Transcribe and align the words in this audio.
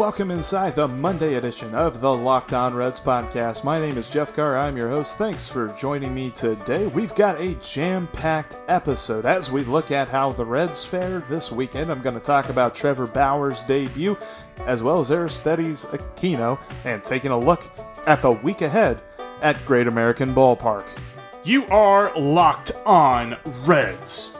Welcome 0.00 0.30
inside 0.30 0.74
the 0.74 0.88
Monday 0.88 1.34
edition 1.34 1.74
of 1.74 2.00
the 2.00 2.10
Locked 2.10 2.54
On 2.54 2.72
Reds 2.72 2.98
podcast. 2.98 3.64
My 3.64 3.78
name 3.78 3.98
is 3.98 4.08
Jeff 4.08 4.32
Carr. 4.32 4.56
I'm 4.56 4.74
your 4.74 4.88
host. 4.88 5.18
Thanks 5.18 5.46
for 5.46 5.68
joining 5.78 6.14
me 6.14 6.30
today. 6.30 6.86
We've 6.86 7.14
got 7.14 7.38
a 7.38 7.54
jam 7.56 8.06
packed 8.06 8.56
episode 8.66 9.26
as 9.26 9.52
we 9.52 9.62
look 9.62 9.90
at 9.90 10.08
how 10.08 10.32
the 10.32 10.46
Reds 10.46 10.82
fared 10.82 11.28
this 11.28 11.52
weekend. 11.52 11.92
I'm 11.92 12.00
going 12.00 12.14
to 12.14 12.20
talk 12.20 12.48
about 12.48 12.74
Trevor 12.74 13.08
Bauer's 13.08 13.62
debut 13.62 14.16
as 14.60 14.82
well 14.82 15.00
as 15.00 15.10
Aristides 15.10 15.84
Aquino 15.84 16.58
and 16.86 17.04
taking 17.04 17.30
a 17.30 17.38
look 17.38 17.70
at 18.06 18.22
the 18.22 18.32
week 18.32 18.62
ahead 18.62 19.02
at 19.42 19.62
Great 19.66 19.86
American 19.86 20.34
Ballpark. 20.34 20.86
You 21.44 21.66
are 21.66 22.18
locked 22.18 22.72
on 22.86 23.36
Reds. 23.66 24.30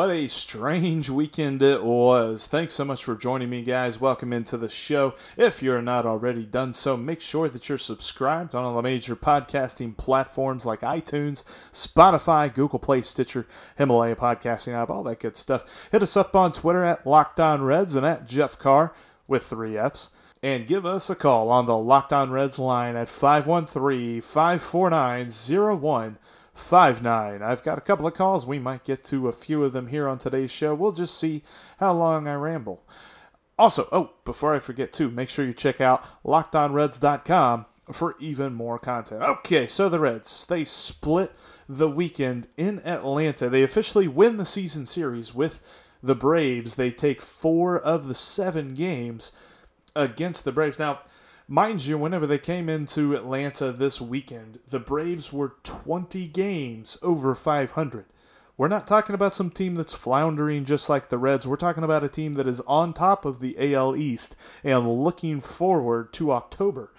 What 0.00 0.08
a 0.08 0.28
strange 0.28 1.10
weekend 1.10 1.62
it 1.62 1.84
was. 1.84 2.46
Thanks 2.46 2.72
so 2.72 2.86
much 2.86 3.04
for 3.04 3.14
joining 3.14 3.50
me, 3.50 3.60
guys. 3.60 4.00
Welcome 4.00 4.32
into 4.32 4.56
the 4.56 4.70
show. 4.70 5.14
If 5.36 5.62
you're 5.62 5.82
not 5.82 6.06
already 6.06 6.46
done 6.46 6.72
so, 6.72 6.96
make 6.96 7.20
sure 7.20 7.50
that 7.50 7.68
you're 7.68 7.76
subscribed 7.76 8.54
on 8.54 8.64
all 8.64 8.76
the 8.76 8.80
major 8.80 9.14
podcasting 9.14 9.94
platforms 9.98 10.64
like 10.64 10.80
iTunes, 10.80 11.44
Spotify, 11.70 12.50
Google 12.50 12.78
Play, 12.78 13.02
Stitcher, 13.02 13.46
Himalaya 13.76 14.16
Podcasting 14.16 14.72
app, 14.72 14.88
all 14.88 15.02
that 15.02 15.20
good 15.20 15.36
stuff. 15.36 15.90
Hit 15.92 16.02
us 16.02 16.16
up 16.16 16.34
on 16.34 16.52
Twitter 16.52 16.82
at 16.82 17.06
Locked 17.06 17.38
On 17.38 17.60
Reds 17.60 17.94
and 17.94 18.06
at 18.06 18.26
Jeff 18.26 18.58
Carr 18.58 18.94
with 19.28 19.42
three 19.42 19.76
F's. 19.76 20.08
And 20.42 20.66
give 20.66 20.86
us 20.86 21.10
a 21.10 21.14
call 21.14 21.50
on 21.50 21.66
the 21.66 21.76
Locked 21.76 22.14
On 22.14 22.30
Reds 22.30 22.58
line 22.58 22.96
at 22.96 23.10
513 23.10 24.22
549 24.22 25.30
01 25.78 26.18
five 26.60 27.02
nine. 27.02 27.42
I've 27.42 27.62
got 27.62 27.78
a 27.78 27.82
couple 27.82 28.06
of 28.06 28.14
calls. 28.14 28.46
We 28.46 28.58
might 28.58 28.84
get 28.84 29.02
to 29.04 29.28
a 29.28 29.32
few 29.32 29.64
of 29.64 29.72
them 29.72 29.88
here 29.88 30.08
on 30.08 30.18
today's 30.18 30.50
show. 30.50 30.74
We'll 30.74 30.92
just 30.92 31.18
see 31.18 31.42
how 31.78 31.92
long 31.92 32.28
I 32.28 32.34
ramble. 32.34 32.84
Also, 33.58 33.88
oh, 33.92 34.12
before 34.24 34.54
I 34.54 34.58
forget 34.58 34.92
too, 34.92 35.10
make 35.10 35.28
sure 35.28 35.44
you 35.44 35.52
check 35.52 35.80
out 35.80 36.02
lockedonreds.com 36.24 37.66
for 37.92 38.16
even 38.18 38.54
more 38.54 38.78
content. 38.78 39.22
Okay, 39.22 39.66
so 39.66 39.88
the 39.88 40.00
Reds, 40.00 40.46
they 40.48 40.64
split 40.64 41.32
the 41.68 41.88
weekend 41.88 42.48
in 42.56 42.80
Atlanta. 42.86 43.48
They 43.48 43.62
officially 43.62 44.08
win 44.08 44.36
the 44.36 44.44
season 44.44 44.86
series 44.86 45.34
with 45.34 45.60
the 46.02 46.14
Braves. 46.14 46.76
They 46.76 46.90
take 46.90 47.20
four 47.20 47.78
of 47.78 48.08
the 48.08 48.14
seven 48.14 48.74
games 48.74 49.32
against 49.94 50.44
the 50.44 50.52
Braves. 50.52 50.78
Now, 50.78 51.00
Mind 51.52 51.84
you, 51.84 51.98
whenever 51.98 52.28
they 52.28 52.38
came 52.38 52.68
into 52.68 53.12
Atlanta 53.12 53.72
this 53.72 54.00
weekend, 54.00 54.60
the 54.68 54.78
Braves 54.78 55.32
were 55.32 55.56
20 55.64 56.28
games 56.28 56.96
over 57.02 57.34
500. 57.34 58.04
We're 58.56 58.68
not 58.68 58.86
talking 58.86 59.16
about 59.16 59.34
some 59.34 59.50
team 59.50 59.74
that's 59.74 59.92
floundering 59.92 60.64
just 60.64 60.88
like 60.88 61.08
the 61.08 61.18
Reds. 61.18 61.48
We're 61.48 61.56
talking 61.56 61.82
about 61.82 62.04
a 62.04 62.08
team 62.08 62.34
that 62.34 62.46
is 62.46 62.60
on 62.68 62.92
top 62.92 63.24
of 63.24 63.40
the 63.40 63.74
AL 63.74 63.96
East 63.96 64.36
and 64.62 64.88
looking 64.88 65.40
forward 65.40 66.12
to 66.12 66.30
October. 66.30 66.92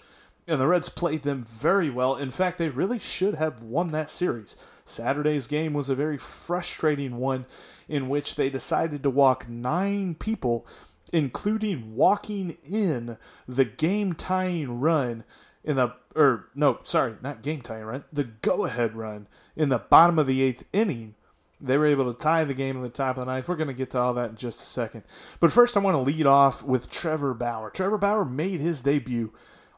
And 0.49 0.59
the 0.59 0.67
Reds 0.67 0.89
played 0.89 1.22
them 1.22 1.44
very 1.44 1.90
well. 1.90 2.17
In 2.17 2.29
fact, 2.29 2.57
they 2.57 2.67
really 2.67 3.00
should 3.00 3.35
have 3.35 3.63
won 3.63 3.94
that 3.94 4.09
series. 4.09 4.57
Saturday's 4.84 5.47
game 5.47 5.72
was 5.72 5.88
a 5.88 5.95
very 5.95 6.17
frustrating 6.17 7.16
one 7.16 7.45
in 7.88 8.09
which 8.09 8.35
they 8.35 8.50
decided 8.50 9.01
to 9.03 9.09
walk 9.09 9.47
nine 9.47 10.13
people 10.13 10.67
including 11.11 11.95
walking 11.95 12.57
in 12.69 13.17
the 13.47 13.66
game 13.66 14.13
tying 14.13 14.79
run 14.79 15.23
in 15.63 15.75
the 15.75 15.94
or 16.16 16.47
no, 16.55 16.79
sorry, 16.83 17.16
not 17.22 17.41
game 17.41 17.61
tying 17.61 17.85
run, 17.85 18.03
the 18.11 18.23
go 18.23 18.66
ahead 18.66 18.95
run 18.95 19.27
in 19.55 19.69
the 19.69 19.79
bottom 19.79 20.19
of 20.19 20.27
the 20.27 20.41
eighth 20.41 20.63
inning. 20.73 21.16
They 21.63 21.77
were 21.77 21.85
able 21.85 22.11
to 22.11 22.19
tie 22.19 22.44
the 22.44 22.55
game 22.55 22.75
in 22.75 22.81
the 22.81 22.89
top 22.89 23.17
of 23.17 23.25
the 23.25 23.31
ninth. 23.31 23.47
We're 23.47 23.55
going 23.55 23.67
to 23.67 23.73
get 23.73 23.91
to 23.91 23.99
all 23.99 24.16
that 24.16 24.31
in 24.31 24.35
just 24.35 24.59
a 24.61 24.66
second. 24.66 25.03
But 25.39 25.51
first, 25.51 25.77
I 25.77 25.79
want 25.79 25.94
to 25.94 26.01
lead 26.01 26.25
off 26.25 26.63
with 26.63 26.89
Trevor 26.89 27.35
Bauer. 27.35 27.69
Trevor 27.69 27.99
Bauer 27.99 28.25
made 28.25 28.59
his 28.59 28.81
debut 28.81 29.31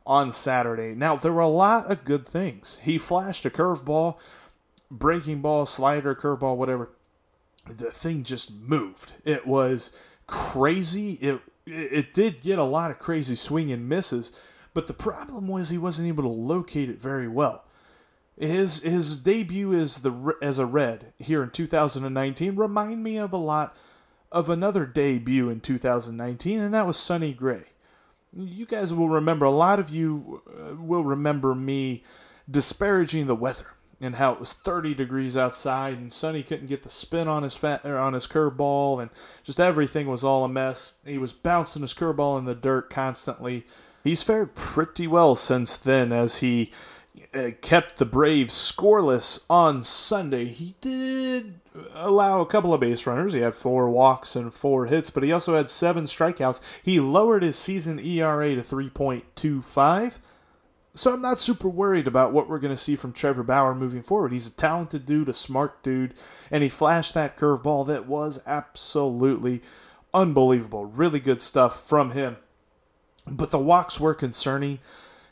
on 0.05 0.31
Saturday. 0.31 0.95
Now, 0.95 1.17
there 1.17 1.33
were 1.33 1.41
a 1.41 1.47
lot 1.47 1.91
of 1.91 2.05
good 2.05 2.25
things. 2.25 2.79
He 2.83 2.97
flashed 2.97 3.45
a 3.45 3.49
curveball, 3.49 4.17
breaking 4.89 5.41
ball, 5.41 5.65
slider, 5.65 6.15
curveball, 6.15 6.55
whatever. 6.55 6.89
The 7.67 7.91
thing 7.91 8.23
just 8.23 8.49
moved. 8.51 9.11
It 9.25 9.45
was 9.45 9.91
crazy. 10.27 11.13
It 11.13 11.41
it 11.65 12.13
did 12.13 12.41
get 12.41 12.59
a 12.59 12.63
lot 12.63 12.91
of 12.91 12.99
crazy 12.99 13.35
swing 13.35 13.71
and 13.71 13.87
misses, 13.87 14.31
but 14.73 14.87
the 14.87 14.93
problem 14.93 15.47
was 15.47 15.69
he 15.69 15.77
wasn't 15.77 16.07
able 16.07 16.23
to 16.23 16.29
locate 16.29 16.89
it 16.89 17.01
very 17.01 17.27
well. 17.27 17.65
His 18.37 18.81
his 18.81 19.17
debut 19.17 19.73
as 19.73 19.99
the 19.99 20.35
as 20.41 20.59
a 20.59 20.65
Red 20.65 21.13
here 21.19 21.43
in 21.43 21.51
2019 21.51 22.55
remind 22.55 23.03
me 23.03 23.17
of 23.17 23.31
a 23.31 23.37
lot 23.37 23.75
of 24.31 24.49
another 24.49 24.85
debut 24.85 25.49
in 25.49 25.59
2019, 25.59 26.59
and 26.59 26.73
that 26.73 26.87
was 26.87 26.97
Sonny 26.97 27.33
Gray. 27.33 27.65
You 28.35 28.65
guys 28.65 28.91
will 28.93 29.09
remember 29.09 29.45
a 29.45 29.51
lot 29.51 29.79
of 29.79 29.91
you 29.91 30.41
uh, 30.49 30.75
will 30.75 31.03
remember 31.03 31.53
me 31.53 32.03
disparaging 32.49 33.27
the 33.27 33.35
weather 33.35 33.67
and 34.01 34.15
how 34.15 34.33
it 34.33 34.39
was 34.39 34.53
30 34.53 34.93
degrees 34.95 35.37
outside 35.37 35.97
and 35.97 36.11
Sonny 36.11 36.43
couldn't 36.43 36.67
get 36.67 36.83
the 36.83 36.89
spin 36.89 37.27
on 37.27 37.43
his 37.43 37.55
fat, 37.55 37.85
or 37.85 37.97
on 37.97 38.13
his 38.13 38.27
curveball 38.27 39.01
and 39.01 39.09
just 39.43 39.59
everything 39.59 40.07
was 40.07 40.23
all 40.23 40.43
a 40.43 40.49
mess. 40.49 40.93
He 41.05 41.17
was 41.17 41.33
bouncing 41.33 41.81
his 41.81 41.93
curveball 41.93 42.37
in 42.39 42.45
the 42.45 42.55
dirt 42.55 42.89
constantly. 42.89 43.65
He's 44.03 44.23
fared 44.23 44.55
pretty 44.55 45.07
well 45.07 45.35
since 45.35 45.77
then 45.77 46.11
as 46.11 46.37
he 46.37 46.71
uh, 47.33 47.51
kept 47.61 47.97
the 47.97 48.05
Braves 48.05 48.53
scoreless 48.53 49.39
on 49.49 49.83
Sunday. 49.83 50.45
He 50.45 50.75
did 50.81 51.59
allow 51.93 52.41
a 52.41 52.45
couple 52.45 52.73
of 52.73 52.81
base 52.81 53.07
runners. 53.07 53.33
He 53.33 53.41
had 53.41 53.55
four 53.55 53.89
walks 53.89 54.35
and 54.35 54.53
four 54.53 54.87
hits, 54.87 55.09
but 55.09 55.23
he 55.23 55.31
also 55.31 55.55
had 55.55 55.69
seven 55.69 56.05
strikeouts. 56.05 56.61
He 56.83 56.99
lowered 56.99 57.43
his 57.43 57.57
season 57.57 57.99
ERA 57.99 58.55
to 58.55 58.61
3.25. 58.61 60.17
So 60.95 61.11
I'm 61.11 61.21
not 61.21 61.39
super 61.39 61.67
worried 61.67 62.07
about 62.07 62.33
what 62.33 62.47
we're 62.47 62.59
going 62.59 62.73
to 62.73 62.77
see 62.77 62.95
from 62.95 63.13
Trevor 63.13 63.43
Bauer 63.43 63.73
moving 63.73 64.03
forward. 64.03 64.31
He's 64.31 64.47
a 64.47 64.51
talented 64.51 65.07
dude, 65.07 65.27
a 65.27 65.33
smart 65.33 65.81
dude, 65.81 66.13
and 66.51 66.61
he 66.61 66.69
flashed 66.69 67.15
that 67.15 67.35
curveball 67.35 67.87
that 67.87 68.05
was 68.05 68.39
absolutely 68.45 69.63
unbelievable. 70.13 70.85
Really 70.85 71.19
good 71.19 71.41
stuff 71.41 71.87
from 71.87 72.11
him. 72.11 72.37
But 73.25 73.49
the 73.49 73.57
walks 73.57 73.99
were 73.99 74.13
concerning, 74.13 74.79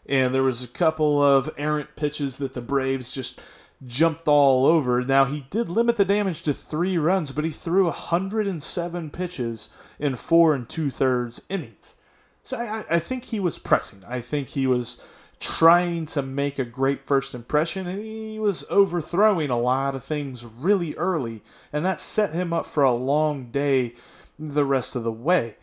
and 0.07 0.33
there 0.33 0.41
was 0.41 0.63
a 0.63 0.67
couple 0.67 1.21
of 1.21 1.51
errant 1.57 1.95
pitches 1.95 2.37
that 2.37 2.53
the 2.53 2.61
Braves 2.61 3.11
just 3.11 3.39
jumped 3.85 4.27
all 4.27 4.65
over. 4.65 5.03
Now 5.03 5.25
he 5.25 5.45
did 5.51 5.69
limit 5.69 5.95
the 5.95 6.05
damage 6.05 6.41
to 6.43 6.55
three 6.55 6.97
runs, 6.97 7.31
but 7.31 7.45
he 7.45 7.51
threw 7.51 7.85
107 7.85 9.09
pitches 9.11 9.69
in 9.99 10.15
four 10.15 10.55
and 10.55 10.67
two 10.67 10.89
thirds 10.89 11.41
innings. 11.49 11.93
So 12.41 12.57
I, 12.57 12.83
I 12.89 12.99
think 12.99 13.25
he 13.25 13.39
was 13.39 13.59
pressing. 13.59 14.03
I 14.07 14.21
think 14.21 14.49
he 14.49 14.65
was 14.65 14.97
trying 15.41 16.05
to 16.05 16.21
make 16.21 16.57
a 16.57 16.63
great 16.63 17.05
first 17.05 17.35
impression, 17.35 17.87
and 17.87 18.01
he 18.01 18.39
was 18.39 18.63
overthrowing 18.69 19.49
a 19.49 19.59
lot 19.59 19.95
of 19.95 20.03
things 20.03 20.45
really 20.45 20.95
early, 20.95 21.41
and 21.73 21.83
that 21.83 21.99
set 21.99 22.31
him 22.31 22.53
up 22.53 22.65
for 22.65 22.83
a 22.83 22.93
long 22.93 23.51
day 23.51 23.93
the 24.39 24.63
rest 24.63 24.95
of 24.95 25.03
the 25.03 25.11
way. 25.11 25.55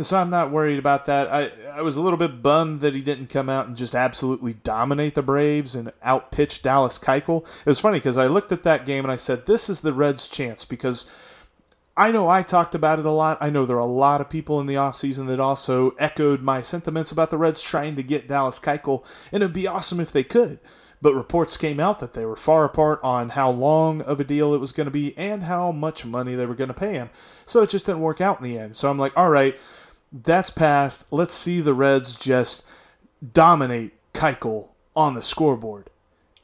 So 0.00 0.18
I'm 0.18 0.30
not 0.30 0.50
worried 0.50 0.78
about 0.78 1.06
that. 1.06 1.28
I, 1.32 1.50
I 1.70 1.82
was 1.82 1.96
a 1.96 2.02
little 2.02 2.18
bit 2.18 2.42
bummed 2.42 2.80
that 2.80 2.94
he 2.94 3.02
didn't 3.02 3.28
come 3.28 3.48
out 3.48 3.66
and 3.66 3.76
just 3.76 3.94
absolutely 3.94 4.54
dominate 4.54 5.14
the 5.14 5.22
Braves 5.22 5.74
and 5.74 5.92
outpitch 6.02 6.62
Dallas 6.62 6.98
Keuchel. 6.98 7.46
It 7.60 7.66
was 7.66 7.80
funny 7.80 7.98
because 7.98 8.18
I 8.18 8.26
looked 8.26 8.52
at 8.52 8.62
that 8.62 8.86
game 8.86 9.04
and 9.04 9.12
I 9.12 9.16
said, 9.16 9.46
this 9.46 9.68
is 9.68 9.80
the 9.80 9.92
Reds' 9.92 10.28
chance 10.28 10.64
because– 10.64 11.06
I 11.96 12.12
know 12.12 12.28
I 12.28 12.42
talked 12.42 12.74
about 12.74 12.98
it 12.98 13.06
a 13.06 13.10
lot. 13.10 13.38
I 13.40 13.50
know 13.50 13.66
there 13.66 13.76
are 13.76 13.80
a 13.80 13.84
lot 13.84 14.20
of 14.20 14.30
people 14.30 14.60
in 14.60 14.66
the 14.66 14.74
offseason 14.74 15.26
that 15.26 15.40
also 15.40 15.90
echoed 15.98 16.40
my 16.40 16.62
sentiments 16.62 17.10
about 17.10 17.30
the 17.30 17.38
Reds 17.38 17.62
trying 17.62 17.96
to 17.96 18.02
get 18.02 18.28
Dallas 18.28 18.58
Keuchel, 18.58 19.04
and 19.32 19.42
it'd 19.42 19.52
be 19.52 19.66
awesome 19.66 20.00
if 20.00 20.12
they 20.12 20.24
could. 20.24 20.60
But 21.02 21.14
reports 21.14 21.56
came 21.56 21.80
out 21.80 21.98
that 22.00 22.14
they 22.14 22.26
were 22.26 22.36
far 22.36 22.64
apart 22.64 23.00
on 23.02 23.30
how 23.30 23.50
long 23.50 24.02
of 24.02 24.20
a 24.20 24.24
deal 24.24 24.54
it 24.54 24.60
was 24.60 24.72
going 24.72 24.86
to 24.86 24.90
be 24.90 25.16
and 25.16 25.44
how 25.44 25.72
much 25.72 26.04
money 26.04 26.34
they 26.34 26.46
were 26.46 26.54
going 26.54 26.68
to 26.68 26.74
pay 26.74 26.92
him. 26.92 27.10
So 27.46 27.62
it 27.62 27.70
just 27.70 27.86
didn't 27.86 28.02
work 28.02 28.20
out 28.20 28.38
in 28.38 28.44
the 28.44 28.58
end. 28.58 28.76
So 28.76 28.90
I'm 28.90 28.98
like, 28.98 29.16
all 29.16 29.30
right, 29.30 29.58
that's 30.12 30.50
past. 30.50 31.06
Let's 31.10 31.34
see 31.34 31.60
the 31.60 31.74
Reds 31.74 32.14
just 32.14 32.64
dominate 33.32 33.92
Keuchel 34.12 34.68
on 34.94 35.14
the 35.14 35.22
scoreboard. 35.22 35.88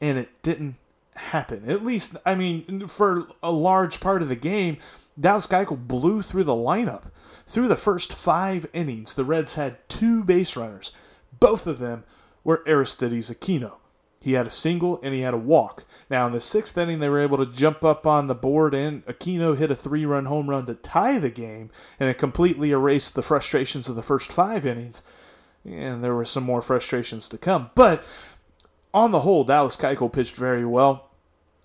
And 0.01 0.17
it 0.17 0.29
didn't 0.41 0.75
happen. 1.17 1.69
At 1.69 1.85
least, 1.85 2.15
I 2.25 2.35
mean, 2.35 2.87
for 2.87 3.27
a 3.41 3.51
large 3.51 3.99
part 3.99 4.21
of 4.21 4.29
the 4.29 4.35
game, 4.35 4.77
Dallas 5.19 5.47
Keuchel 5.47 5.87
blew 5.87 6.21
through 6.21 6.43
the 6.43 6.53
lineup. 6.53 7.11
Through 7.47 7.67
the 7.69 7.75
first 7.75 8.13
five 8.13 8.67
innings, 8.73 9.13
the 9.13 9.25
Reds 9.25 9.55
had 9.55 9.87
two 9.89 10.23
base 10.23 10.55
runners. 10.55 10.91
Both 11.39 11.65
of 11.65 11.79
them 11.79 12.03
were 12.43 12.63
Aristides 12.67 13.31
Aquino. 13.31 13.73
He 14.19 14.33
had 14.33 14.47
a 14.47 14.51
single 14.51 14.99
and 15.01 15.13
he 15.13 15.21
had 15.21 15.33
a 15.33 15.37
walk. 15.37 15.85
Now, 16.09 16.27
in 16.27 16.33
the 16.33 16.39
sixth 16.39 16.77
inning, 16.77 16.99
they 16.99 17.09
were 17.09 17.19
able 17.19 17.37
to 17.37 17.51
jump 17.51 17.83
up 17.83 18.05
on 18.05 18.27
the 18.27 18.35
board, 18.35 18.73
and 18.73 19.05
Aquino 19.05 19.55
hit 19.55 19.71
a 19.71 19.75
three 19.75 20.05
run 20.05 20.25
home 20.25 20.49
run 20.49 20.65
to 20.65 20.75
tie 20.75 21.19
the 21.19 21.29
game, 21.29 21.69
and 21.99 22.09
it 22.09 22.17
completely 22.17 22.71
erased 22.71 23.15
the 23.15 23.23
frustrations 23.23 23.87
of 23.87 23.95
the 23.95 24.03
first 24.03 24.31
five 24.31 24.65
innings. 24.65 25.01
And 25.63 26.03
there 26.03 26.15
were 26.15 26.25
some 26.25 26.43
more 26.43 26.61
frustrations 26.61 27.27
to 27.29 27.37
come. 27.37 27.69
But 27.75 28.03
on 28.93 29.11
the 29.11 29.21
whole, 29.21 29.43
Dallas 29.43 29.77
Keuchel 29.77 30.11
pitched 30.11 30.35
very 30.35 30.65
well 30.65 31.06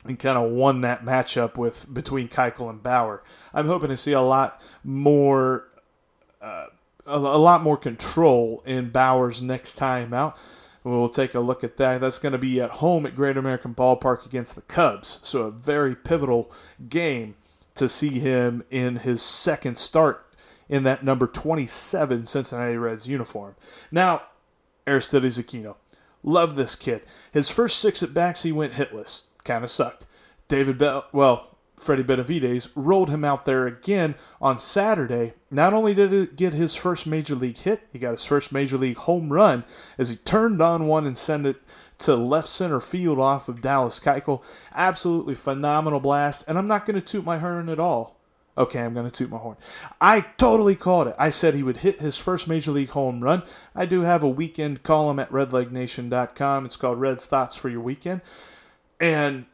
and 0.04 0.18
kind 0.18 0.38
of 0.38 0.50
won 0.50 0.80
that 0.80 1.04
matchup 1.04 1.56
with 1.56 1.92
between 1.92 2.28
Keuchel 2.28 2.70
and 2.70 2.82
Bauer. 2.82 3.22
I'm 3.54 3.66
hoping 3.66 3.88
to 3.88 3.96
see 3.96 4.12
a 4.12 4.20
lot 4.20 4.60
more, 4.82 5.68
uh, 6.40 6.66
a, 7.06 7.16
a 7.16 7.18
lot 7.18 7.62
more 7.62 7.76
control 7.76 8.62
in 8.66 8.90
Bauer's 8.90 9.40
next 9.40 9.74
time 9.74 10.12
out. 10.12 10.36
We'll 10.84 11.08
take 11.08 11.34
a 11.34 11.40
look 11.40 11.62
at 11.62 11.76
that. 11.76 12.00
That's 12.00 12.18
going 12.18 12.32
to 12.32 12.38
be 12.38 12.60
at 12.60 12.70
home 12.70 13.06
at 13.06 13.14
Great 13.14 13.36
American 13.36 13.72
Ballpark 13.74 14.26
against 14.26 14.56
the 14.56 14.62
Cubs. 14.62 15.20
So, 15.22 15.42
a 15.42 15.50
very 15.52 15.94
pivotal 15.94 16.50
game 16.88 17.36
to 17.76 17.88
see 17.88 18.18
him 18.18 18.64
in 18.70 18.96
his 18.96 19.22
second 19.22 19.78
start 19.78 20.26
in 20.68 20.82
that 20.82 21.04
number 21.04 21.26
27 21.26 22.26
Cincinnati 22.26 22.76
Reds 22.76 23.06
uniform. 23.06 23.54
Now, 23.92 24.22
Aristides 24.86 25.38
Aquino. 25.38 25.76
Love 26.24 26.56
this 26.56 26.76
kid. 26.76 27.02
His 27.32 27.50
first 27.50 27.78
six 27.78 28.02
at 28.02 28.14
bats, 28.14 28.42
he 28.42 28.52
went 28.52 28.74
hitless. 28.74 29.22
Kind 29.44 29.64
of 29.64 29.70
sucked. 29.70 30.06
David 30.48 30.78
Bell, 30.78 31.06
well, 31.12 31.52
Freddie 31.82 32.04
Benavides 32.04 32.68
rolled 32.76 33.10
him 33.10 33.24
out 33.24 33.44
there 33.44 33.66
again 33.66 34.14
on 34.40 34.58
Saturday. 34.58 35.34
Not 35.50 35.72
only 35.72 35.94
did 35.94 36.12
he 36.12 36.26
get 36.26 36.54
his 36.54 36.74
first 36.74 37.06
major 37.06 37.34
league 37.34 37.56
hit, 37.56 37.88
he 37.90 37.98
got 37.98 38.12
his 38.12 38.24
first 38.24 38.52
major 38.52 38.76
league 38.76 38.98
home 38.98 39.32
run 39.32 39.64
as 39.98 40.08
he 40.08 40.16
turned 40.16 40.62
on 40.62 40.86
one 40.86 41.06
and 41.06 41.18
sent 41.18 41.46
it 41.46 41.60
to 41.98 42.14
left 42.14 42.48
center 42.48 42.80
field 42.80 43.18
off 43.18 43.48
of 43.48 43.60
Dallas 43.60 43.98
Keuchel. 43.98 44.44
Absolutely 44.74 45.34
phenomenal 45.34 46.00
blast, 46.00 46.44
and 46.46 46.56
I'm 46.56 46.68
not 46.68 46.86
going 46.86 47.00
to 47.00 47.06
toot 47.06 47.24
my 47.24 47.38
horn 47.38 47.68
at 47.68 47.80
all. 47.80 48.20
Okay, 48.56 48.80
I'm 48.80 48.92
going 48.92 49.06
to 49.06 49.10
toot 49.10 49.30
my 49.30 49.38
horn. 49.38 49.56
I 50.00 50.20
totally 50.20 50.76
called 50.76 51.08
it. 51.08 51.16
I 51.18 51.30
said 51.30 51.54
he 51.54 51.62
would 51.62 51.78
hit 51.78 52.00
his 52.00 52.18
first 52.18 52.46
major 52.46 52.70
league 52.70 52.90
home 52.90 53.22
run. 53.22 53.42
I 53.74 53.86
do 53.86 54.02
have 54.02 54.22
a 54.22 54.28
weekend 54.28 54.82
column 54.82 55.18
at 55.18 55.30
redlegnation.com. 55.30 56.66
It's 56.66 56.76
called 56.76 57.00
Red's 57.00 57.24
Thoughts 57.24 57.56
for 57.56 57.70
Your 57.70 57.80
Weekend. 57.80 58.20
And 59.02 59.46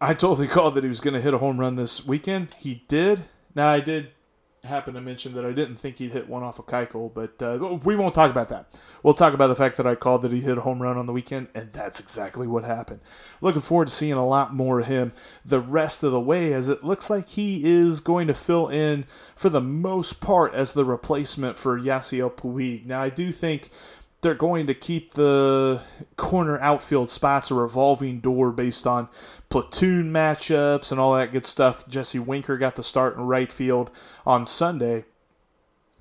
I 0.00 0.12
totally 0.12 0.48
called 0.48 0.74
that 0.74 0.84
he 0.84 0.88
was 0.88 1.00
going 1.00 1.14
to 1.14 1.20
hit 1.20 1.32
a 1.32 1.38
home 1.38 1.58
run 1.58 1.76
this 1.76 2.04
weekend. 2.04 2.54
He 2.58 2.84
did. 2.88 3.22
Now, 3.54 3.68
I 3.68 3.80
did 3.80 4.10
happen 4.64 4.94
to 4.94 5.00
mention 5.00 5.32
that 5.34 5.44
I 5.44 5.52
didn't 5.52 5.76
think 5.76 5.96
he'd 5.96 6.12
hit 6.12 6.28
one 6.28 6.44
off 6.44 6.58
of 6.58 6.66
Keuchel, 6.66 7.12
but 7.12 7.42
uh, 7.42 7.78
we 7.84 7.96
won't 7.96 8.14
talk 8.14 8.30
about 8.30 8.48
that. 8.50 8.80
We'll 9.02 9.14
talk 9.14 9.34
about 9.34 9.48
the 9.48 9.56
fact 9.56 9.76
that 9.76 9.86
I 9.88 9.96
called 9.96 10.22
that 10.22 10.30
he 10.30 10.40
hit 10.40 10.58
a 10.58 10.60
home 10.60 10.80
run 10.80 10.96
on 10.96 11.06
the 11.06 11.12
weekend, 11.12 11.48
and 11.54 11.72
that's 11.72 11.98
exactly 11.98 12.46
what 12.46 12.64
happened. 12.64 13.00
Looking 13.40 13.60
forward 13.60 13.88
to 13.88 13.92
seeing 13.92 14.12
a 14.12 14.26
lot 14.26 14.54
more 14.54 14.80
of 14.80 14.86
him 14.86 15.12
the 15.44 15.60
rest 15.60 16.04
of 16.04 16.12
the 16.12 16.20
way, 16.20 16.52
as 16.52 16.68
it 16.68 16.84
looks 16.84 17.10
like 17.10 17.30
he 17.30 17.64
is 17.64 18.00
going 18.00 18.28
to 18.28 18.34
fill 18.34 18.68
in 18.68 19.04
for 19.34 19.48
the 19.48 19.60
most 19.60 20.20
part 20.20 20.54
as 20.54 20.72
the 20.72 20.84
replacement 20.84 21.56
for 21.56 21.78
Yasiel 21.78 22.32
Puig. 22.32 22.86
Now, 22.86 23.02
I 23.02 23.10
do 23.10 23.32
think 23.32 23.70
they're 24.22 24.34
going 24.34 24.68
to 24.68 24.74
keep 24.74 25.14
the 25.14 25.80
corner 26.16 26.58
outfield 26.60 27.10
spots 27.10 27.50
a 27.50 27.54
revolving 27.54 28.20
door 28.20 28.52
based 28.52 28.86
on 28.86 29.08
platoon 29.48 30.12
matchups 30.12 30.90
and 30.90 31.00
all 31.00 31.14
that 31.14 31.32
good 31.32 31.44
stuff. 31.44 31.86
Jesse 31.88 32.20
Winker 32.20 32.56
got 32.56 32.76
the 32.76 32.84
start 32.84 33.16
in 33.16 33.22
right 33.22 33.50
field 33.50 33.90
on 34.24 34.46
Sunday. 34.46 35.04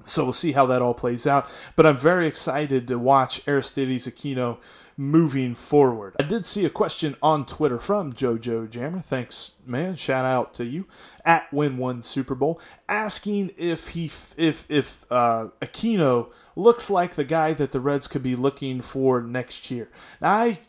So 0.05 0.23
we'll 0.23 0.33
see 0.33 0.53
how 0.53 0.65
that 0.67 0.81
all 0.81 0.93
plays 0.93 1.27
out. 1.27 1.51
But 1.75 1.85
I'm 1.85 1.97
very 1.97 2.27
excited 2.27 2.87
to 2.87 2.97
watch 2.97 3.41
Aristides 3.47 4.07
Aquino 4.07 4.57
moving 5.01 5.55
forward. 5.55 6.15
I 6.19 6.23
did 6.23 6.45
see 6.45 6.63
a 6.63 6.69
question 6.69 7.15
on 7.23 7.47
Twitter 7.47 7.79
from 7.79 8.13
JoJo 8.13 8.69
Jammer. 8.69 8.99
Thanks, 8.99 9.53
man. 9.65 9.95
Shout 9.95 10.25
out 10.25 10.53
to 10.53 10.63
you 10.63 10.85
at 11.25 11.51
Win 11.51 11.79
One 11.79 12.03
Super 12.03 12.35
Bowl, 12.35 12.61
asking 12.87 13.51
if 13.57 13.89
he 13.89 14.11
if 14.37 14.63
if 14.69 15.05
uh, 15.09 15.47
Aquino 15.59 16.31
looks 16.55 16.91
like 16.91 17.15
the 17.15 17.23
guy 17.23 17.53
that 17.53 17.71
the 17.71 17.79
Reds 17.79 18.07
could 18.07 18.21
be 18.21 18.35
looking 18.35 18.79
for 18.79 19.23
next 19.23 19.71
year. 19.71 19.89
Now 20.21 20.33
I 20.33 20.59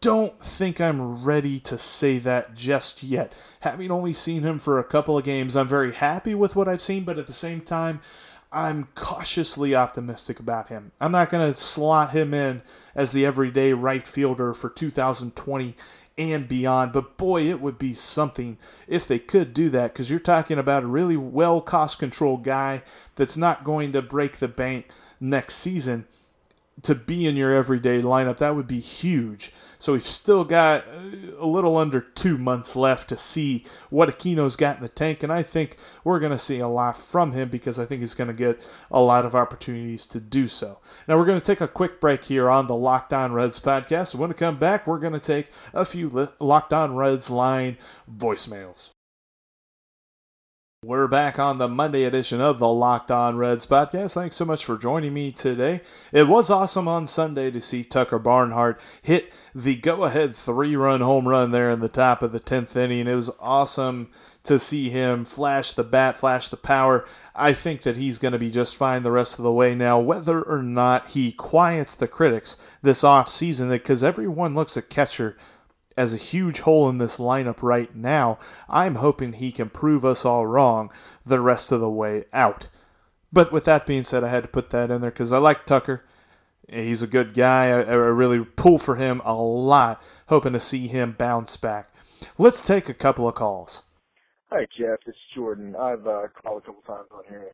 don't 0.00 0.40
think 0.40 0.80
I'm 0.80 1.22
ready 1.22 1.60
to 1.60 1.76
say 1.76 2.18
that 2.20 2.54
just 2.54 3.02
yet. 3.02 3.34
Having 3.60 3.92
only 3.92 4.14
seen 4.14 4.42
him 4.42 4.58
for 4.58 4.78
a 4.78 4.84
couple 4.84 5.18
of 5.18 5.24
games, 5.24 5.54
I'm 5.54 5.68
very 5.68 5.92
happy 5.92 6.34
with 6.34 6.56
what 6.56 6.66
I've 6.66 6.82
seen, 6.82 7.04
but 7.04 7.18
at 7.18 7.26
the 7.26 7.32
same 7.32 7.60
time, 7.60 8.00
I'm 8.52 8.84
cautiously 8.94 9.74
optimistic 9.74 10.38
about 10.38 10.68
him. 10.68 10.92
I'm 11.00 11.12
not 11.12 11.30
going 11.30 11.50
to 11.50 11.58
slot 11.58 12.12
him 12.12 12.34
in 12.34 12.62
as 12.94 13.12
the 13.12 13.24
everyday 13.24 13.72
right 13.72 14.06
fielder 14.06 14.52
for 14.52 14.68
2020 14.68 15.74
and 16.18 16.46
beyond, 16.46 16.92
but 16.92 17.16
boy, 17.16 17.42
it 17.44 17.60
would 17.62 17.78
be 17.78 17.94
something 17.94 18.58
if 18.86 19.06
they 19.06 19.18
could 19.18 19.54
do 19.54 19.70
that 19.70 19.92
because 19.92 20.10
you're 20.10 20.18
talking 20.18 20.58
about 20.58 20.82
a 20.82 20.86
really 20.86 21.16
well 21.16 21.62
cost 21.62 21.98
control 21.98 22.36
guy 22.36 22.82
that's 23.16 23.38
not 23.38 23.64
going 23.64 23.92
to 23.92 24.02
break 24.02 24.36
the 24.36 24.48
bank 24.48 24.90
next 25.18 25.54
season 25.54 26.06
to 26.80 26.94
be 26.94 27.26
in 27.26 27.36
your 27.36 27.52
everyday 27.52 28.00
lineup. 28.00 28.38
That 28.38 28.54
would 28.54 28.66
be 28.66 28.80
huge. 28.80 29.52
So 29.78 29.92
we've 29.92 30.02
still 30.02 30.44
got 30.44 30.84
a 31.38 31.46
little 31.46 31.76
under 31.76 32.00
two 32.00 32.38
months 32.38 32.74
left 32.74 33.08
to 33.10 33.16
see 33.16 33.64
what 33.90 34.08
Aquino's 34.08 34.56
got 34.56 34.76
in 34.76 34.82
the 34.82 34.88
tank, 34.88 35.22
and 35.22 35.32
I 35.32 35.42
think 35.42 35.76
we're 36.02 36.20
going 36.20 36.32
to 36.32 36.38
see 36.38 36.60
a 36.60 36.68
lot 36.68 36.96
from 36.96 37.32
him 37.32 37.48
because 37.48 37.78
I 37.78 37.84
think 37.84 38.00
he's 38.00 38.14
going 38.14 38.28
to 38.28 38.34
get 38.34 38.64
a 38.90 39.02
lot 39.02 39.26
of 39.26 39.34
opportunities 39.34 40.06
to 40.06 40.20
do 40.20 40.48
so. 40.48 40.78
Now 41.06 41.18
we're 41.18 41.26
going 41.26 41.40
to 41.40 41.44
take 41.44 41.60
a 41.60 41.68
quick 41.68 42.00
break 42.00 42.24
here 42.24 42.48
on 42.48 42.68
the 42.68 42.76
Locked 42.76 43.12
On 43.12 43.32
Reds 43.32 43.60
podcast. 43.60 44.14
when 44.14 44.30
we 44.30 44.34
come 44.34 44.58
back, 44.58 44.86
we're 44.86 44.98
going 44.98 45.12
to 45.12 45.20
take 45.20 45.48
a 45.74 45.84
few 45.84 46.08
Locked 46.40 46.72
On 46.72 46.96
Reds 46.96 47.28
line 47.28 47.76
voicemails. 48.10 48.91
We're 50.84 51.06
back 51.06 51.38
on 51.38 51.58
the 51.58 51.68
Monday 51.68 52.02
edition 52.02 52.40
of 52.40 52.58
the 52.58 52.66
Locked 52.66 53.12
On 53.12 53.36
Reds 53.36 53.66
podcast. 53.66 54.14
Thanks 54.14 54.34
so 54.34 54.44
much 54.44 54.64
for 54.64 54.76
joining 54.76 55.14
me 55.14 55.30
today. 55.30 55.80
It 56.10 56.26
was 56.26 56.50
awesome 56.50 56.88
on 56.88 57.06
Sunday 57.06 57.52
to 57.52 57.60
see 57.60 57.84
Tucker 57.84 58.18
Barnhart 58.18 58.80
hit 59.00 59.32
the 59.54 59.76
go 59.76 60.02
ahead 60.02 60.34
three 60.34 60.74
run 60.74 61.00
home 61.00 61.28
run 61.28 61.52
there 61.52 61.70
in 61.70 61.78
the 61.78 61.88
top 61.88 62.20
of 62.20 62.32
the 62.32 62.40
10th 62.40 62.74
inning. 62.74 63.06
It 63.06 63.14
was 63.14 63.30
awesome 63.38 64.10
to 64.42 64.58
see 64.58 64.90
him 64.90 65.24
flash 65.24 65.70
the 65.70 65.84
bat, 65.84 66.16
flash 66.16 66.48
the 66.48 66.56
power. 66.56 67.06
I 67.32 67.52
think 67.52 67.82
that 67.82 67.96
he's 67.96 68.18
going 68.18 68.32
to 68.32 68.38
be 68.40 68.50
just 68.50 68.74
fine 68.74 69.04
the 69.04 69.12
rest 69.12 69.38
of 69.38 69.44
the 69.44 69.52
way 69.52 69.76
now, 69.76 70.00
whether 70.00 70.42
or 70.42 70.64
not 70.64 71.10
he 71.10 71.30
quiets 71.30 71.94
the 71.94 72.08
critics 72.08 72.56
this 72.82 73.04
off 73.04 73.28
season, 73.28 73.68
because 73.68 74.02
everyone 74.02 74.56
looks 74.56 74.76
at 74.76 74.90
catcher 74.90 75.36
as 75.96 76.14
a 76.14 76.18
huge 76.18 76.60
hole 76.60 76.88
in 76.88 76.98
this 76.98 77.18
lineup 77.18 77.62
right 77.62 77.94
now. 77.94 78.38
I'm 78.68 78.96
hoping 78.96 79.34
he 79.34 79.52
can 79.52 79.70
prove 79.70 80.04
us 80.04 80.24
all 80.24 80.46
wrong 80.46 80.90
the 81.24 81.40
rest 81.40 81.72
of 81.72 81.80
the 81.80 81.90
way 81.90 82.24
out. 82.32 82.68
But 83.32 83.52
with 83.52 83.64
that 83.64 83.86
being 83.86 84.04
said, 84.04 84.24
I 84.24 84.28
had 84.28 84.42
to 84.42 84.48
put 84.48 84.70
that 84.70 84.90
in 84.90 85.00
there 85.00 85.10
because 85.10 85.32
I 85.32 85.38
like 85.38 85.64
Tucker. 85.64 86.04
He's 86.68 87.02
a 87.02 87.06
good 87.06 87.34
guy. 87.34 87.68
I, 87.68 87.80
I, 87.82 87.94
really 87.94 88.44
pull 88.44 88.78
for 88.78 88.96
him 88.96 89.20
a 89.24 89.34
lot, 89.34 90.02
hoping 90.28 90.52
to 90.52 90.60
see 90.60 90.86
him 90.86 91.12
bounce 91.18 91.56
back. 91.56 91.92
Let's 92.38 92.62
take 92.64 92.88
a 92.88 92.94
couple 92.94 93.28
of 93.28 93.34
calls. 93.34 93.82
Hi, 94.50 94.66
Jeff. 94.78 95.00
It's 95.06 95.18
Jordan. 95.34 95.74
I've 95.74 96.06
uh, 96.06 96.28
called 96.42 96.62
a 96.62 96.66
couple 96.66 96.82
times 96.86 97.08
on 97.10 97.24
here. 97.28 97.52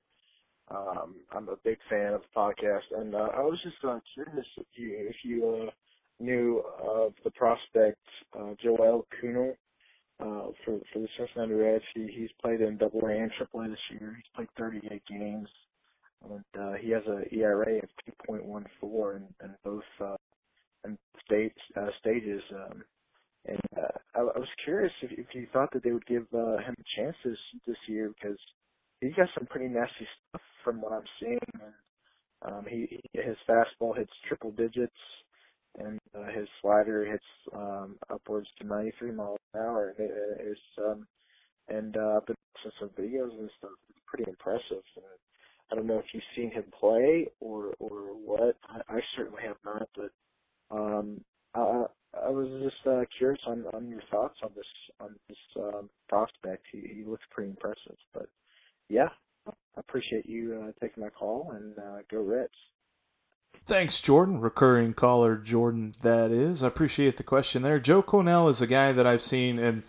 Um, 0.71 1.15
I'm 1.33 1.49
a 1.49 1.57
big 1.65 1.79
fan 1.89 2.13
of 2.13 2.23
the 2.23 2.39
podcast, 2.39 2.83
and 2.97 3.15
uh, 3.15 3.29
I 3.35 3.41
was 3.41 3.59
just 3.63 3.77
uh, 3.83 3.99
curious 4.15 4.47
if 4.57 4.67
you 4.75 4.97
if 5.09 5.17
you 5.23 5.69
uh, 5.69 5.71
knew 6.21 6.63
of 6.83 7.13
the 7.25 7.31
prospect 7.33 8.01
uh, 8.39 8.55
Joel 8.63 9.07
Kuhnel 9.21 9.55
uh, 10.21 10.51
for 10.65 10.81
for 10.93 10.99
the 10.99 11.09
Cincinnati 11.17 11.55
Reds. 11.55 11.85
He 11.95 12.09
he's 12.15 12.31
played 12.43 12.61
in 12.61 12.77
Double 12.77 13.01
A 13.07 13.13
and 13.13 13.31
Triple 13.37 13.61
A 13.61 13.69
this 13.69 13.79
year. 13.91 14.17
He's 14.17 14.31
played 14.35 14.49
38 14.59 15.03
games, 15.09 15.49
and 16.25 16.45
uh, 16.61 16.73
he 16.81 16.91
has 16.91 17.03
a 17.07 17.35
ERA 17.35 17.79
of 17.79 17.89
2.14 18.29 19.17
in, 19.17 19.23
in 19.45 19.55
both 19.65 19.83
uh, 20.01 20.17
in 20.85 20.99
state 21.25 21.55
uh, 21.77 21.89
stages. 22.01 22.43
Um, 22.55 22.85
and 23.47 23.61
uh, 23.77 23.99
I, 24.15 24.21
I 24.21 24.39
was 24.39 24.49
curious 24.65 24.93
if, 25.03 25.13
if 25.13 25.27
you 25.35 25.47
thought 25.53 25.71
that 25.73 25.83
they 25.83 25.93
would 25.93 26.07
give 26.07 26.27
uh, 26.35 26.59
him 26.59 26.75
a 26.79 27.01
chance 27.01 27.17
this 27.25 27.77
year 27.87 28.13
because 28.21 28.39
he's 29.01 29.15
got 29.15 29.29
some 29.37 29.47
pretty 29.47 29.69
nasty 29.69 30.07
stuff 30.29 30.43
from 30.65 30.81
what 30.81 30.93
I'm 30.93 31.09
seeing. 31.21 31.39
And, 31.55 31.73
um, 32.41 32.67
he 32.69 33.01
his 33.15 33.37
fastball 33.49 33.97
hits 33.97 34.13
triple 34.29 34.53
digits 34.53 34.93
and 35.79 35.99
uh, 36.15 36.27
his 36.39 36.49
slider 36.61 37.05
hits 37.05 37.25
um, 37.55 37.97
upwards 38.11 38.49
to 38.59 38.67
93 38.67 39.13
miles 39.13 39.39
an 39.55 39.61
hour. 39.61 39.95
It, 39.99 40.11
it's 40.41 40.61
um, 40.79 41.07
and 41.69 41.97
uh, 41.97 42.21
watching 42.65 42.73
some 42.81 42.89
videos 42.91 43.39
and 43.39 43.51
stuff. 43.59 43.71
It's 43.91 43.99
pretty 44.07 44.29
impressive. 44.29 44.85
And 44.97 45.05
I 45.71 45.75
don't 45.75 45.87
know 45.87 45.99
if 45.99 46.07
you've 46.13 46.23
seen 46.37 46.51
him 46.51 46.65
play 46.79 47.29
or 47.41 47.75
or 47.79 48.15
what. 48.15 48.57
I, 48.69 48.97
I 48.97 49.01
certainly 49.17 49.43
have 49.47 49.57
not, 49.65 49.89
but 49.97 50.11
um, 50.71 51.21
I 51.55 51.85
I 52.15 52.31
was 52.31 52.49
just 52.63 52.87
uh, 52.87 53.03
curious 53.17 53.41
on 53.47 53.65
on 53.75 53.89
your 53.89 54.03
thoughts 54.11 54.39
on 54.43 54.51
this 54.57 54.67
on 55.01 55.15
this 55.29 55.39
um, 55.57 55.91
prospect. 56.09 56.65
He 56.73 56.81
he 56.81 57.05
looks 57.05 57.25
pretty 57.31 57.51
impressive, 57.51 57.97
but 58.15 58.29
yeah, 58.89 59.09
I 59.47 59.53
appreciate 59.77 60.27
you 60.27 60.65
uh, 60.69 60.73
taking 60.81 61.03
my 61.03 61.11
call 61.11 61.53
and 61.55 61.79
uh, 61.79 61.99
go 62.11 62.23
Reds. 62.23 62.53
Thanks, 63.69 64.01
Jordan. 64.01 64.41
Recurring 64.41 64.95
caller 64.95 65.37
Jordan, 65.37 65.93
that 66.03 66.31
is. 66.31 66.63
I 66.63 66.69
appreciate 66.69 67.17
the 67.17 67.23
question 67.23 67.63
there. 67.63 67.79
Joe 67.79 68.03
Cornell 68.03 68.49
is 68.49 68.63
a 68.63 68.67
guy 68.67 68.93
that 68.93 69.07
I've 69.07 69.21
seen, 69.21 69.59
and 69.59 69.83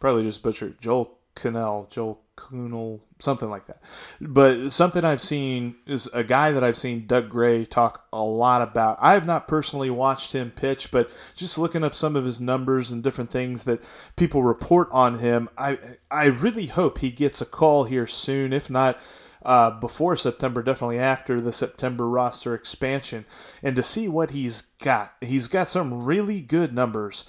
probably 0.00 0.22
just 0.22 0.42
butchered 0.42 0.80
Joel 0.80 1.18
Cannell, 1.34 1.88
Joel 1.90 2.20
Kunal, 2.38 3.00
something 3.18 3.50
like 3.50 3.66
that. 3.66 3.82
But 4.20 4.70
something 4.70 5.04
I've 5.04 5.20
seen 5.20 5.76
is 5.86 6.08
a 6.14 6.24
guy 6.24 6.52
that 6.52 6.64
I've 6.64 6.76
seen 6.76 7.06
Doug 7.06 7.28
Gray 7.28 7.64
talk 7.64 8.06
a 8.12 8.22
lot 8.22 8.62
about. 8.62 8.96
I 9.00 9.14
have 9.14 9.26
not 9.26 9.48
personally 9.48 9.90
watched 9.90 10.32
him 10.32 10.50
pitch, 10.50 10.90
but 10.90 11.10
just 11.34 11.58
looking 11.58 11.84
up 11.84 11.94
some 11.94 12.16
of 12.16 12.24
his 12.24 12.40
numbers 12.40 12.90
and 12.90 13.02
different 13.02 13.30
things 13.30 13.64
that 13.64 13.82
people 14.16 14.42
report 14.42 14.88
on 14.90 15.18
him, 15.18 15.48
I 15.58 15.78
I 16.10 16.26
really 16.26 16.66
hope 16.66 16.98
he 16.98 17.10
gets 17.10 17.40
a 17.40 17.46
call 17.46 17.84
here 17.84 18.06
soon. 18.06 18.52
If 18.52 18.70
not, 18.70 18.98
uh, 19.42 19.70
before 19.70 20.16
September, 20.16 20.62
definitely 20.62 20.98
after 20.98 21.40
the 21.40 21.52
September 21.52 22.08
roster 22.08 22.54
expansion, 22.54 23.24
and 23.62 23.76
to 23.76 23.82
see 23.82 24.08
what 24.08 24.30
he's 24.30 24.62
got. 24.82 25.14
He's 25.20 25.48
got 25.48 25.68
some 25.68 26.04
really 26.04 26.40
good 26.40 26.74
numbers 26.74 27.24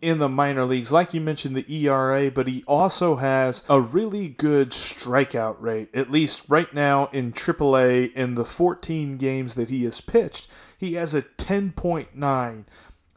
in 0.00 0.18
the 0.18 0.28
minor 0.28 0.64
leagues. 0.64 0.92
Like 0.92 1.12
you 1.12 1.20
mentioned, 1.20 1.54
the 1.54 1.86
ERA, 1.86 2.30
but 2.30 2.48
he 2.48 2.64
also 2.66 3.16
has 3.16 3.62
a 3.68 3.80
really 3.80 4.28
good 4.28 4.70
strikeout 4.70 5.56
rate, 5.60 5.88
at 5.94 6.10
least 6.10 6.42
right 6.48 6.72
now 6.72 7.06
in 7.12 7.32
AAA 7.32 8.12
in 8.14 8.34
the 8.34 8.44
14 8.44 9.16
games 9.16 9.54
that 9.54 9.70
he 9.70 9.84
has 9.84 10.00
pitched. 10.00 10.48
He 10.78 10.94
has 10.94 11.14
a 11.14 11.22
10.9 11.22 12.64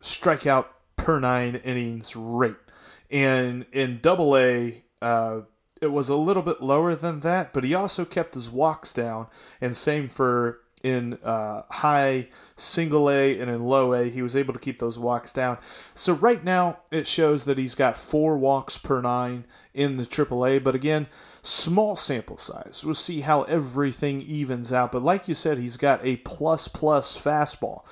strikeout 0.01 0.65
per 0.97 1.19
nine 1.19 1.55
innings 1.55 2.15
rate. 2.15 2.55
And 3.09 3.65
in 3.71 3.99
Double 4.01 4.35
A, 4.35 4.83
uh, 5.01 5.41
it 5.83 5.91
was 5.91 6.09
a 6.09 6.15
little 6.15 6.43
bit 6.43 6.61
lower 6.61 6.95
than 6.95 7.19
that, 7.19 7.53
but 7.53 7.63
he 7.63 7.73
also 7.73 8.05
kept 8.05 8.33
his 8.33 8.49
walks 8.49 8.93
down, 8.93 9.27
and 9.61 9.75
same 9.75 10.09
for 10.09 10.59
in 10.83 11.13
uh, 11.23 11.63
high 11.69 12.27
single 12.57 13.09
A 13.09 13.39
and 13.39 13.49
in 13.49 13.63
low 13.63 13.93
A. 13.93 14.09
He 14.09 14.21
was 14.21 14.35
able 14.35 14.53
to 14.53 14.59
keep 14.59 14.79
those 14.79 14.99
walks 14.99 15.31
down. 15.31 15.57
So 15.95 16.13
right 16.13 16.43
now 16.43 16.79
it 16.91 17.07
shows 17.07 17.45
that 17.45 17.57
he's 17.57 17.73
got 17.73 17.97
four 17.97 18.37
walks 18.37 18.77
per 18.77 19.01
nine 19.01 19.45
in 19.73 19.95
the 19.95 20.03
AAA. 20.03 20.61
But 20.61 20.75
again, 20.75 21.07
small 21.41 21.95
sample 21.95 22.37
size. 22.37 22.83
We'll 22.83 22.95
see 22.95 23.21
how 23.21 23.43
everything 23.43 24.19
evens 24.21 24.73
out. 24.73 24.91
But 24.91 25.03
like 25.03 25.29
you 25.29 25.35
said, 25.35 25.57
he's 25.57 25.77
got 25.77 26.05
a 26.05 26.17
plus 26.17 26.67
plus 26.67 27.17
fastball. 27.17 27.85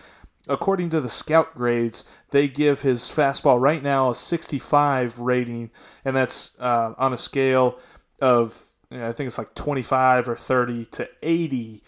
According 0.48 0.89
to 0.89 1.01
the 1.01 1.10
scout 1.10 1.53
grades, 1.55 2.03
they 2.31 2.48
give 2.48 2.81
his 2.81 3.03
fastball 3.03 3.62
right 3.62 3.83
now 3.83 4.10
a 4.10 4.15
65 4.15 5.19
rating, 5.19 5.69
and 6.03 6.15
that's 6.15 6.51
uh, 6.60 6.93
on 6.98 7.13
a 7.13 7.17
scale 7.17 7.79
of 8.19 8.67
I 8.91 9.12
think 9.13 9.27
it's 9.27 9.38
like 9.38 9.55
25 9.55 10.27
or 10.27 10.36
30 10.36 10.86
to 10.86 11.10
80 11.21 11.81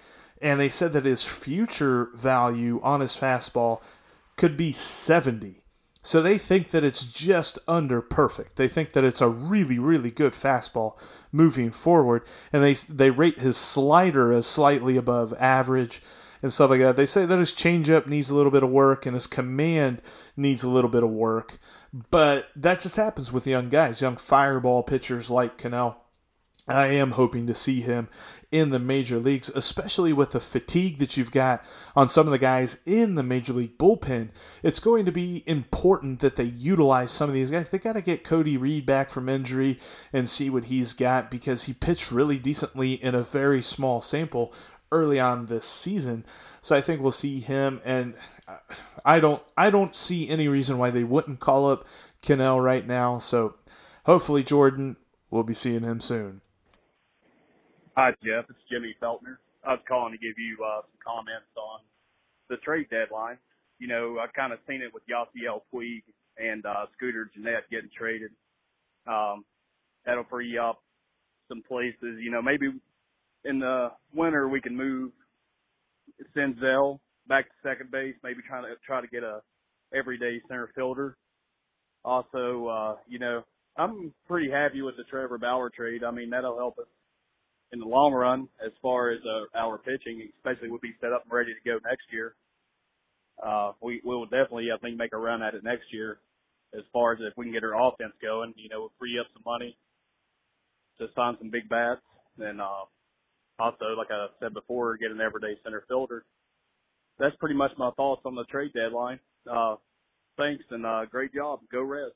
and 0.44 0.60
they 0.60 0.70
said 0.70 0.92
that 0.94 1.06
his 1.06 1.24
future 1.24 2.10
value 2.14 2.82
on 2.84 3.00
his 3.00 3.16
fastball 3.16 3.82
could 4.36 4.58
be 4.58 4.74
70. 4.74 5.62
So 6.02 6.22
they 6.22 6.38
think 6.38 6.72
that 6.72 6.84
it's 6.84 7.06
just 7.06 7.58
under 7.66 8.02
perfect. 8.02 8.58
They 8.58 8.68
think 8.68 8.92
that 8.92 9.06
it's 9.06 9.22
a 9.22 9.30
really, 9.30 9.80
really 9.80 10.12
good 10.12 10.34
fastball 10.34 11.00
moving 11.32 11.72
forward, 11.72 12.24
and 12.52 12.62
they 12.62 12.74
they 12.74 13.10
rate 13.10 13.40
his 13.40 13.56
slider 13.56 14.34
as 14.34 14.46
slightly 14.46 14.98
above 14.98 15.34
average 15.40 16.04
and 16.44 16.54
stuff 16.54 16.70
like 16.70 16.82
that. 16.82 16.96
They 16.98 17.08
say 17.08 17.26
that 17.26 17.40
his 17.40 17.54
changeup 17.54 18.06
needs 18.06 18.30
a 18.30 18.36
little 18.36 18.52
bit 18.52 18.62
of 18.62 18.70
work 18.70 19.08
and 19.08 19.16
his 19.16 19.26
command 19.26 20.02
needs 20.38 20.64
a 20.64 20.70
little 20.70 20.90
bit 20.90 21.02
of 21.02 21.10
work, 21.10 21.58
but 22.12 22.50
that 22.56 22.82
just 22.82 22.98
happens 22.98 23.32
with 23.32 23.48
young 23.48 23.70
guys, 23.70 24.02
young 24.02 24.18
fireball 24.18 24.84
pitchers 24.84 25.30
like 25.32 25.58
Cannell. 25.58 25.98
I 26.68 26.88
am 26.88 27.12
hoping 27.12 27.48
to 27.48 27.56
see 27.56 27.82
him 27.82 28.08
in 28.50 28.70
the 28.70 28.80
major 28.80 29.18
leagues, 29.18 29.50
especially 29.50 30.14
with 30.14 30.32
the 30.32 30.40
fatigue 30.40 31.00
that 31.00 31.18
you've 31.18 31.32
got 31.32 31.66
on 31.96 32.08
some 32.08 32.28
of 32.28 32.32
the 32.32 32.38
guys 32.38 32.78
in 32.86 33.16
the 33.16 33.24
major 33.24 33.52
league 33.52 33.78
bullpen. 33.78 34.30
It's 34.62 34.80
going 34.80 35.06
to 35.06 35.12
be 35.12 35.44
important 35.46 36.20
that 36.20 36.36
they 36.36 36.44
utilize 36.44 37.12
some 37.12 37.30
of 37.30 37.34
these 37.34 37.52
guys. 37.52 37.68
They 37.68 37.80
got 37.80 37.94
to 37.94 38.02
get 38.02 38.24
Cody 38.24 38.56
Reed 38.56 38.86
back 38.86 39.10
from 39.10 39.28
injury 39.28 39.80
and 40.14 40.30
see 40.30 40.50
what 40.50 40.66
he's 40.66 40.94
got 40.94 41.32
because 41.32 41.64
he 41.64 41.74
pitched 41.74 42.12
really 42.12 42.38
decently 42.40 42.94
in 42.94 43.16
a 43.16 43.24
very 43.24 43.64
small 43.64 44.00
sample 44.00 44.54
early 44.94 45.20
on 45.20 45.48
this 45.48 45.66
season. 45.66 46.26
So 46.62 46.76
I 46.76 46.82
think 46.82 47.02
we'll 47.02 47.12
see 47.12 47.40
him 47.40 47.82
and 47.84 48.14
I 49.04 49.20
don't 49.20 49.44
I 49.58 49.70
don't 49.70 49.96
see 49.96 50.30
any 50.30 50.48
reason 50.48 50.78
why 50.78 50.92
they 50.92 51.04
wouldn't 51.04 51.40
call 51.40 51.70
up 51.70 51.86
Cannell 52.22 52.62
right 52.62 52.86
now. 52.86 53.18
So 53.18 53.56
hopefully 54.06 54.44
Jordan 54.44 54.96
we'll 55.30 55.44
be 55.44 55.54
seeing 55.54 55.84
him 55.84 56.00
soon. 56.00 56.42
Hi, 57.98 58.12
Jeff. 58.24 58.46
It's 58.50 58.60
Jimmy 58.72 58.96
Feltner. 59.02 59.38
I 59.66 59.72
was 59.72 59.82
calling 59.88 60.14
to 60.14 60.18
give 60.18 60.38
you 60.38 60.58
uh, 60.64 60.82
some 60.82 61.00
comments 61.06 61.52
on 61.58 61.80
the 62.50 62.58
trade 62.58 62.88
deadline. 62.90 63.38
You 63.80 63.88
know, 63.88 64.18
I 64.20 64.28
kind 64.28 64.54
of 64.54 64.60
seen 64.68 64.82
it 64.82 64.94
with 64.94 65.04
Yasiel 65.08 65.62
Puig 65.74 66.04
and 66.38 66.66
uh, 66.66 66.86
Scooter 66.96 67.30
Gennett 67.36 67.70
getting 67.70 67.90
traded. 67.98 68.32
Um, 69.08 69.46
that'll 70.06 70.26
free 70.30 70.58
up 70.58 70.82
some 71.50 71.62
places. 71.68 72.20
You 72.20 72.32
know, 72.32 72.42
maybe 72.42 72.70
in 73.46 73.60
the 73.60 73.90
winter 74.14 74.48
we 74.48 74.62
can 74.62 74.76
move 74.76 75.12
Senzel 76.36 77.00
back 77.28 77.46
to 77.46 77.54
second 77.64 77.92
base. 77.92 78.16
Maybe 78.24 78.42
trying 78.48 78.64
to 78.64 78.76
try 78.86 79.02
to 79.02 79.08
get 79.08 79.24
a 79.24 79.42
everyday 79.96 80.42
center 80.48 80.70
fielder. 80.76 81.18
Also, 82.06 82.68
uh, 82.68 82.96
you 83.08 83.20
know, 83.20 83.44
I'm 83.78 84.14
pretty 84.28 84.52
happy 84.52 84.82
with 84.82 84.98
the 84.98 85.04
Trevor 85.04 85.38
Bauer 85.38 85.70
trade. 85.70 86.04
I 86.04 86.12
mean, 86.12 86.30
that'll 86.30 86.58
help 86.58 86.78
us 86.80 86.88
in 87.72 87.80
the 87.80 87.86
long 87.86 88.14
run 88.14 88.48
as 88.64 88.72
far 88.82 89.12
as 89.12 89.20
uh, 89.26 89.58
our 89.58 89.78
pitching, 89.78 90.30
especially 90.38 90.70
we'll 90.70 90.80
be 90.80 90.94
set 91.02 91.12
up 91.12 91.24
and 91.24 91.34
ready 91.34 91.54
to 91.54 91.70
go 91.70 91.80
next 91.84 92.06
year. 92.12 92.36
Uh, 93.42 93.72
we 93.82 94.00
we 94.06 94.16
will 94.16 94.26
definitely, 94.26 94.68
I 94.74 94.78
think, 94.78 94.98
make 94.98 95.14
a 95.14 95.18
run 95.18 95.42
at 95.42 95.56
it 95.56 95.64
next 95.64 95.92
year. 95.92 96.20
As 96.78 96.84
far 96.92 97.14
as 97.14 97.20
if 97.22 97.34
we 97.38 97.46
can 97.46 97.54
get 97.54 97.64
our 97.64 97.76
offense 97.76 98.14
going, 98.22 98.54
you 98.58 98.70
know, 98.70 98.82
we'll 98.82 98.94
free 99.00 99.20
up 99.20 99.28
some 99.34 99.44
money 99.46 99.78
to 101.00 101.08
sign 101.16 101.36
some 101.40 101.50
big 101.50 101.68
bats, 101.70 102.02
and 102.38 102.62
uh, 102.62 102.86
also, 103.60 103.86
like 103.98 104.12
I 104.12 104.28
said 104.40 104.54
before, 104.54 104.98
get 104.98 105.12
an 105.12 105.22
everyday 105.22 105.58
center 105.64 105.84
fielder. 105.88 106.26
That's 107.20 107.36
pretty 107.38 107.56
much 107.56 107.72
my 107.78 107.92
thoughts 107.92 108.22
on 108.26 108.36
the 108.36 108.44
trade 108.46 108.72
deadline. 108.74 109.20
Uh, 109.50 109.76
thanks 110.38 110.64
and 110.72 110.86
uh, 110.86 111.06
great 111.06 111.34
job. 111.34 111.60
Go 111.72 111.84
Reds. 111.84 112.14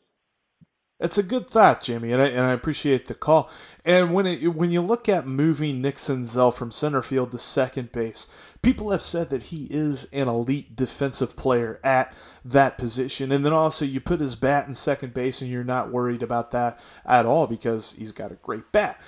It's 0.99 1.19
a 1.19 1.23
good 1.23 1.47
thought, 1.47 1.83
Jimmy, 1.83 2.11
and 2.11 2.19
I, 2.19 2.25
and 2.29 2.43
I 2.43 2.53
appreciate 2.53 3.05
the 3.05 3.13
call. 3.13 3.51
And 3.85 4.15
when 4.15 4.25
it, 4.25 4.55
when 4.55 4.71
you 4.71 4.81
look 4.81 5.07
at 5.07 5.27
moving 5.27 5.79
Nick 5.79 5.97
Senzel 5.97 6.51
from 6.51 6.71
center 6.71 7.03
field 7.03 7.29
to 7.31 7.37
second 7.37 7.91
base, 7.91 8.25
people 8.63 8.89
have 8.89 9.03
said 9.03 9.29
that 9.29 9.43
he 9.43 9.67
is 9.69 10.05
an 10.05 10.27
elite 10.27 10.75
defensive 10.75 11.35
player 11.35 11.79
at 11.83 12.15
that 12.43 12.79
position. 12.79 13.31
And 13.31 13.45
then 13.45 13.53
also 13.53 13.85
you 13.85 14.01
put 14.01 14.21
his 14.21 14.35
bat 14.35 14.67
in 14.67 14.73
second 14.73 15.13
base, 15.13 15.39
and 15.39 15.51
you're 15.51 15.63
not 15.63 15.91
worried 15.91 16.23
about 16.23 16.49
that 16.51 16.79
at 17.05 17.27
all 17.27 17.45
because 17.45 17.93
he's 17.93 18.11
got 18.11 18.31
a 18.31 18.35
great 18.35 18.71
bat. 18.71 18.99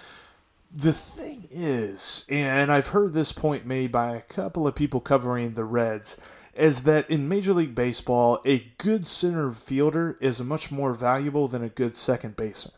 The 0.71 0.93
thing 0.93 1.47
is, 1.49 2.25
and 2.29 2.71
I've 2.71 2.89
heard 2.89 3.13
this 3.13 3.31
point 3.31 3.65
made 3.65 3.91
by 3.91 4.15
a 4.15 4.21
couple 4.21 4.67
of 4.67 4.75
people 4.75 4.99
covering 4.99 5.53
the 5.53 5.65
Reds 5.65 6.17
is 6.53 6.81
that 6.83 7.09
in 7.09 7.27
Major 7.29 7.53
League 7.53 7.73
Baseball, 7.73 8.39
a 8.45 8.71
good 8.77 9.07
center 9.07 9.51
fielder 9.51 10.17
is 10.19 10.41
much 10.41 10.71
more 10.71 10.93
valuable 10.93 11.47
than 11.47 11.63
a 11.63 11.69
good 11.69 11.95
second 11.95 12.35
baseman. 12.35 12.75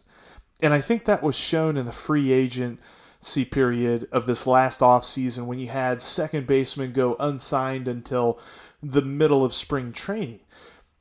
And 0.62 0.74
I 0.74 0.80
think 0.80 1.06
that 1.06 1.24
was 1.24 1.38
shown 1.38 1.76
in 1.76 1.86
the 1.86 1.92
free 1.92 2.32
agent, 2.32 2.80
agency 3.22 3.46
period 3.46 4.08
of 4.12 4.26
this 4.26 4.48
last 4.48 4.80
offseason 4.80 5.46
when 5.46 5.60
you 5.60 5.68
had 5.68 6.02
second 6.02 6.48
basemen 6.48 6.92
go 6.92 7.16
unsigned 7.20 7.88
until 7.88 8.40
the 8.82 9.04
middle 9.04 9.46
of 9.46 9.54
spring 9.54 9.92
training. 9.92 10.40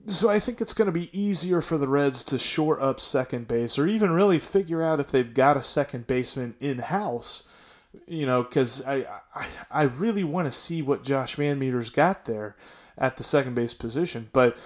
So 0.07 0.29
I 0.29 0.39
think 0.39 0.61
it's 0.61 0.75
going 0.75 0.87
to 0.87 0.93
be 0.93 1.17
easier 1.19 1.61
for 1.61 1.77
the 1.79 1.87
Reds 1.89 2.25
to 2.25 2.39
shore 2.39 2.83
up 2.83 3.01
second 3.01 3.47
base 3.49 3.79
or 3.79 3.87
even 3.87 4.11
really 4.11 4.39
figure 4.39 4.83
out 4.83 4.99
if 4.99 5.13
they've 5.13 5.33
got 5.33 5.57
a 5.57 5.63
second 5.63 6.07
baseman 6.07 6.55
in 6.59 6.79
house 6.79 7.45
you 8.07 8.27
know, 8.27 8.43
because 8.43 8.83
I, 8.87 9.07
I 9.35 9.47
I 9.71 9.83
really 9.83 10.25
want 10.25 10.47
to 10.47 10.53
see 10.53 10.83
what 10.83 11.03
Josh 11.03 11.37
VanMeter's 11.37 11.91
got 11.91 12.25
there 12.25 12.57
at 12.97 13.17
the 13.17 13.23
second 13.23 13.55
base 13.55 13.75
position. 13.75 14.29
But 14.33 14.57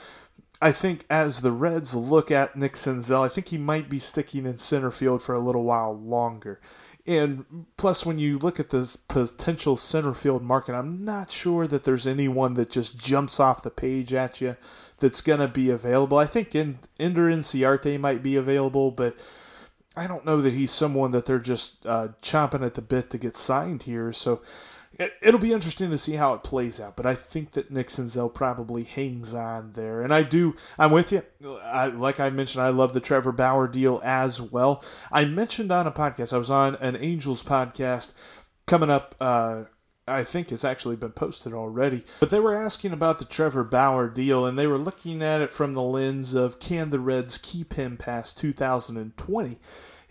I 0.60 0.72
think 0.72 1.04
as 1.10 1.40
the 1.40 1.52
Reds 1.52 1.94
look 1.94 2.30
at 2.30 2.56
Nick 2.56 2.74
Senzel, 2.74 3.24
I 3.24 3.28
think 3.28 3.48
he 3.48 3.58
might 3.58 3.88
be 3.88 3.98
sticking 3.98 4.46
in 4.46 4.58
center 4.58 4.90
field 4.90 5.22
for 5.22 5.34
a 5.34 5.40
little 5.40 5.64
while 5.64 5.96
longer. 5.96 6.60
And 7.06 7.66
plus, 7.76 8.06
when 8.06 8.18
you 8.18 8.38
look 8.38 8.58
at 8.58 8.70
this 8.70 8.96
potential 8.96 9.76
center 9.76 10.14
field 10.14 10.42
market, 10.42 10.74
I'm 10.74 11.04
not 11.04 11.30
sure 11.30 11.66
that 11.66 11.84
there's 11.84 12.06
anyone 12.06 12.54
that 12.54 12.70
just 12.70 12.96
jumps 12.98 13.38
off 13.38 13.62
the 13.62 13.70
page 13.70 14.14
at 14.14 14.40
you 14.40 14.56
that's 15.04 15.20
going 15.20 15.38
to 15.38 15.48
be 15.48 15.68
available. 15.68 16.16
I 16.16 16.24
think 16.24 16.54
in, 16.54 16.78
Ender 16.98 17.28
Inciarte 17.28 18.00
might 18.00 18.22
be 18.22 18.36
available, 18.36 18.90
but 18.90 19.14
I 19.94 20.06
don't 20.06 20.24
know 20.24 20.40
that 20.40 20.54
he's 20.54 20.70
someone 20.70 21.10
that 21.10 21.26
they're 21.26 21.38
just 21.38 21.84
uh, 21.84 22.08
chomping 22.22 22.64
at 22.64 22.72
the 22.72 22.80
bit 22.80 23.10
to 23.10 23.18
get 23.18 23.36
signed 23.36 23.82
here. 23.82 24.14
So, 24.14 24.40
it'll 25.20 25.38
be 25.40 25.52
interesting 25.52 25.90
to 25.90 25.98
see 25.98 26.14
how 26.14 26.32
it 26.32 26.42
plays 26.42 26.80
out. 26.80 26.96
But 26.96 27.04
I 27.04 27.14
think 27.14 27.50
that 27.50 27.70
Nick 27.70 27.88
Senzel 27.88 28.32
probably 28.32 28.82
hangs 28.84 29.34
on 29.34 29.74
there, 29.74 30.00
and 30.00 30.14
I 30.14 30.22
do. 30.22 30.56
I'm 30.78 30.90
with 30.90 31.12
you. 31.12 31.22
I, 31.62 31.88
like 31.88 32.18
I 32.18 32.30
mentioned, 32.30 32.64
I 32.64 32.70
love 32.70 32.94
the 32.94 33.00
Trevor 33.00 33.32
Bauer 33.32 33.68
deal 33.68 34.00
as 34.02 34.40
well. 34.40 34.82
I 35.12 35.26
mentioned 35.26 35.70
on 35.70 35.86
a 35.86 35.92
podcast. 35.92 36.32
I 36.32 36.38
was 36.38 36.50
on 36.50 36.76
an 36.76 36.96
Angels 36.96 37.42
podcast 37.42 38.14
coming 38.66 38.88
up. 38.88 39.14
Uh, 39.20 39.64
I 40.06 40.22
think 40.22 40.52
it's 40.52 40.64
actually 40.64 40.96
been 40.96 41.12
posted 41.12 41.54
already. 41.54 42.04
But 42.20 42.30
they 42.30 42.40
were 42.40 42.54
asking 42.54 42.92
about 42.92 43.18
the 43.18 43.24
Trevor 43.24 43.64
Bauer 43.64 44.08
deal, 44.08 44.44
and 44.44 44.58
they 44.58 44.66
were 44.66 44.78
looking 44.78 45.22
at 45.22 45.40
it 45.40 45.50
from 45.50 45.72
the 45.72 45.82
lens 45.82 46.34
of 46.34 46.58
can 46.58 46.90
the 46.90 47.00
Reds 47.00 47.38
keep 47.38 47.74
him 47.74 47.96
past 47.96 48.36
2020? 48.38 49.58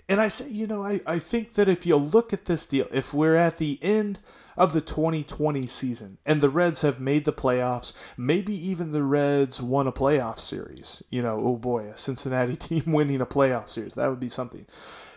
And 0.09 0.19
I 0.19 0.27
say, 0.27 0.49
you 0.49 0.67
know, 0.67 0.83
I, 0.83 0.99
I 1.05 1.19
think 1.19 1.53
that 1.53 1.69
if 1.69 1.85
you 1.85 1.95
look 1.95 2.33
at 2.33 2.45
this 2.45 2.65
deal, 2.65 2.87
if 2.91 3.13
we're 3.13 3.35
at 3.35 3.57
the 3.57 3.79
end 3.81 4.19
of 4.57 4.73
the 4.73 4.81
2020 4.81 5.65
season 5.65 6.17
and 6.25 6.41
the 6.41 6.49
Reds 6.49 6.81
have 6.81 6.99
made 6.99 7.25
the 7.25 7.33
playoffs, 7.33 7.93
maybe 8.17 8.53
even 8.53 8.91
the 8.91 9.03
Reds 9.03 9.61
won 9.61 9.87
a 9.87 9.91
playoff 9.91 10.39
series, 10.39 11.03
you 11.09 11.21
know, 11.21 11.41
oh 11.43 11.55
boy, 11.55 11.85
a 11.85 11.97
Cincinnati 11.97 12.55
team 12.57 12.83
winning 12.87 13.21
a 13.21 13.25
playoff 13.25 13.69
series, 13.69 13.95
that 13.95 14.09
would 14.09 14.19
be 14.19 14.29
something. 14.29 14.65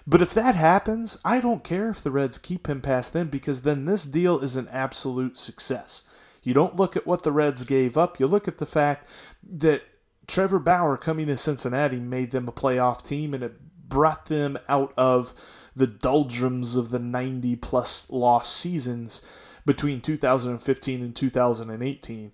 But 0.06 0.22
if 0.22 0.32
that 0.34 0.54
happens, 0.54 1.18
I 1.24 1.40
don't 1.40 1.64
care 1.64 1.90
if 1.90 2.02
the 2.02 2.12
Reds 2.12 2.38
keep 2.38 2.68
him 2.68 2.80
past 2.80 3.12
then 3.12 3.26
because 3.26 3.62
then 3.62 3.86
this 3.86 4.04
deal 4.04 4.38
is 4.38 4.56
an 4.56 4.68
absolute 4.70 5.36
success. 5.36 6.02
You 6.42 6.54
don't 6.54 6.76
look 6.76 6.96
at 6.96 7.06
what 7.06 7.24
the 7.24 7.32
Reds 7.32 7.64
gave 7.64 7.96
up, 7.96 8.20
you 8.20 8.26
look 8.28 8.46
at 8.46 8.58
the 8.58 8.66
fact 8.66 9.08
that 9.42 9.82
Trevor 10.28 10.60
Bauer 10.60 10.96
coming 10.96 11.26
to 11.26 11.36
Cincinnati 11.36 11.98
made 11.98 12.30
them 12.30 12.48
a 12.48 12.52
playoff 12.52 13.02
team 13.02 13.34
and 13.34 13.42
it 13.42 13.88
brought 13.88 14.26
them 14.26 14.58
out 14.68 14.92
of 14.96 15.34
the 15.74 15.86
doldrums 15.86 16.76
of 16.76 16.90
the 16.90 16.98
90 16.98 17.56
plus 17.56 18.08
loss 18.10 18.52
seasons 18.52 19.22
between 19.64 20.00
2015 20.00 21.02
and 21.02 21.14
2018. 21.14 22.32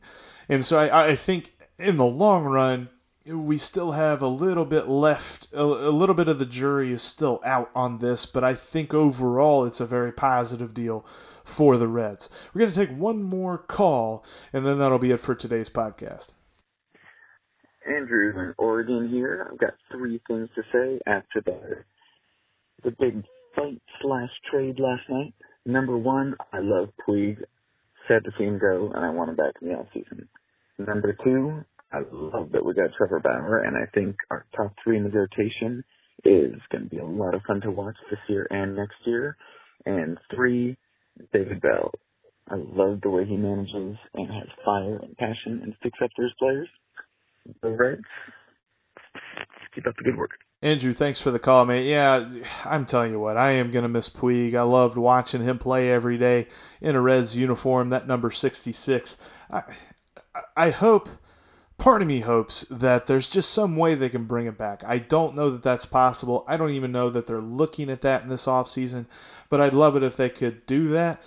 And 0.48 0.64
so 0.64 0.78
I, 0.78 1.08
I 1.08 1.16
think 1.16 1.52
in 1.78 1.96
the 1.96 2.04
long 2.04 2.44
run, 2.44 2.88
we 3.26 3.58
still 3.58 3.92
have 3.92 4.20
a 4.20 4.26
little 4.28 4.64
bit 4.64 4.88
left. 4.88 5.48
A, 5.52 5.62
a, 5.62 5.90
little 5.90 6.14
bit 6.14 6.28
of 6.28 6.38
the 6.38 6.46
jury 6.46 6.92
is 6.92 7.02
still 7.02 7.40
out 7.44 7.70
on 7.74 7.98
this, 7.98 8.26
but 8.26 8.42
I 8.42 8.54
think 8.54 8.92
overall 8.92 9.64
it's 9.64 9.80
a 9.80 9.86
very 9.86 10.12
positive 10.12 10.74
deal 10.74 11.06
for 11.44 11.76
the 11.76 11.88
Reds. 11.88 12.28
We're 12.52 12.60
going 12.60 12.70
to 12.72 12.86
take 12.86 12.96
one 12.96 13.22
more 13.22 13.58
call, 13.58 14.24
and 14.52 14.66
then 14.66 14.78
that'll 14.78 14.98
be 14.98 15.12
it 15.12 15.20
for 15.20 15.34
today's 15.34 15.70
podcast. 15.70 16.30
Andrew 17.86 18.30
in 18.30 18.54
Oregon 18.58 19.08
here. 19.08 19.48
I've 19.50 19.58
got 19.58 19.74
three 19.90 20.20
things 20.28 20.48
to 20.54 20.62
say 20.72 21.00
after 21.06 21.40
the 21.40 21.84
the 22.84 22.90
big 22.98 23.22
fight 23.54 23.80
slash 24.00 24.30
trade 24.50 24.78
last 24.80 25.02
night. 25.08 25.34
Number 25.64 25.96
one, 25.96 26.34
I 26.52 26.58
love 26.58 26.90
Puig. 27.06 27.38
Sad 28.08 28.24
to 28.24 28.32
see 28.36 28.44
him 28.44 28.58
go, 28.58 28.90
and 28.92 29.04
I 29.04 29.10
want 29.10 29.30
him 29.30 29.36
back 29.36 29.54
in 29.60 29.68
the 29.68 29.74
off 29.74 29.86
season. 29.94 30.28
Number 30.78 31.16
two, 31.24 31.64
I 31.92 32.00
love 32.10 32.52
that 32.52 32.64
we 32.64 32.74
got 32.74 32.90
Trevor 32.96 33.20
Bauer, 33.20 33.58
and 33.58 33.76
I 33.76 33.86
think 33.94 34.16
our 34.30 34.46
top 34.56 34.74
three 34.82 34.96
in 34.96 35.04
the 35.04 35.10
rotation 35.10 35.84
is 36.24 36.54
going 36.70 36.84
to 36.84 36.90
be 36.90 36.98
a 36.98 37.04
lot 37.04 37.34
of 37.34 37.42
fun 37.46 37.60
to 37.62 37.70
watch 37.70 37.96
this 38.10 38.20
year 38.28 38.46
and 38.50 38.76
next 38.76 38.96
year. 39.04 39.36
And 39.84 40.18
three, 40.34 40.76
David 41.32 41.60
Bell. 41.60 41.92
I 42.48 42.54
love 42.56 43.00
the 43.02 43.10
way 43.10 43.24
he 43.24 43.36
manages 43.36 43.96
and 44.14 44.28
has 44.28 44.48
fire 44.64 44.98
and 45.02 45.16
passion 45.16 45.60
and 45.62 45.74
sticks 45.80 45.98
up 46.02 46.10
for 46.16 46.22
his 46.22 46.32
players. 46.38 46.68
The 47.62 47.70
Reds, 47.70 48.02
keep 49.74 49.86
up 49.86 49.94
the 49.96 50.04
good 50.04 50.16
work. 50.16 50.30
Andrew, 50.62 50.92
thanks 50.92 51.20
for 51.20 51.32
the 51.32 51.40
call, 51.40 51.64
man. 51.64 51.84
Yeah, 51.84 52.28
I'm 52.64 52.86
telling 52.86 53.10
you 53.10 53.18
what, 53.18 53.36
I 53.36 53.52
am 53.52 53.72
going 53.72 53.82
to 53.82 53.88
miss 53.88 54.08
Puig. 54.08 54.54
I 54.54 54.62
loved 54.62 54.96
watching 54.96 55.42
him 55.42 55.58
play 55.58 55.90
every 55.90 56.18
day 56.18 56.46
in 56.80 56.94
a 56.94 57.00
Reds 57.00 57.36
uniform, 57.36 57.90
that 57.90 58.06
number 58.06 58.30
66. 58.30 59.16
I, 59.50 59.62
I 60.56 60.70
hope, 60.70 61.08
part 61.82 62.00
of 62.00 62.06
me 62.06 62.20
hopes 62.20 62.64
that 62.70 63.06
there's 63.06 63.28
just 63.28 63.50
some 63.50 63.76
way 63.76 63.96
they 63.96 64.08
can 64.08 64.24
bring 64.24 64.46
it 64.46 64.56
back. 64.56 64.84
I 64.86 64.98
don't 64.98 65.34
know 65.34 65.50
that 65.50 65.64
that's 65.64 65.84
possible. 65.84 66.44
I 66.46 66.56
don't 66.56 66.70
even 66.70 66.92
know 66.92 67.10
that 67.10 67.26
they're 67.26 67.40
looking 67.40 67.90
at 67.90 68.02
that 68.02 68.22
in 68.22 68.28
this 68.28 68.46
offseason, 68.46 69.06
but 69.48 69.60
I'd 69.60 69.74
love 69.74 69.96
it 69.96 70.04
if 70.04 70.16
they 70.16 70.28
could 70.28 70.64
do 70.66 70.88
that. 70.90 71.20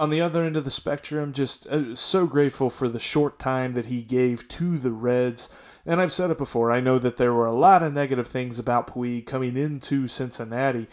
On 0.00 0.08
the 0.08 0.22
other 0.22 0.42
end 0.42 0.56
of 0.56 0.64
the 0.64 0.70
spectrum, 0.70 1.34
just 1.34 1.66
uh, 1.66 1.94
so 1.94 2.26
grateful 2.26 2.70
for 2.70 2.88
the 2.88 2.98
short 2.98 3.38
time 3.38 3.74
that 3.74 3.86
he 3.86 4.00
gave 4.00 4.48
to 4.48 4.78
the 4.78 4.90
Reds 4.90 5.50
and 5.86 6.00
I've 6.00 6.12
said 6.12 6.30
it 6.30 6.38
before, 6.38 6.72
I 6.72 6.80
know 6.80 6.98
that 6.98 7.18
there 7.18 7.34
were 7.34 7.46
a 7.46 7.52
lot 7.52 7.82
of 7.82 7.92
negative 7.92 8.26
things 8.26 8.58
about 8.58 8.86
Puig 8.86 9.26
coming 9.26 9.56
into 9.56 10.08
Cincinnati, 10.08 10.88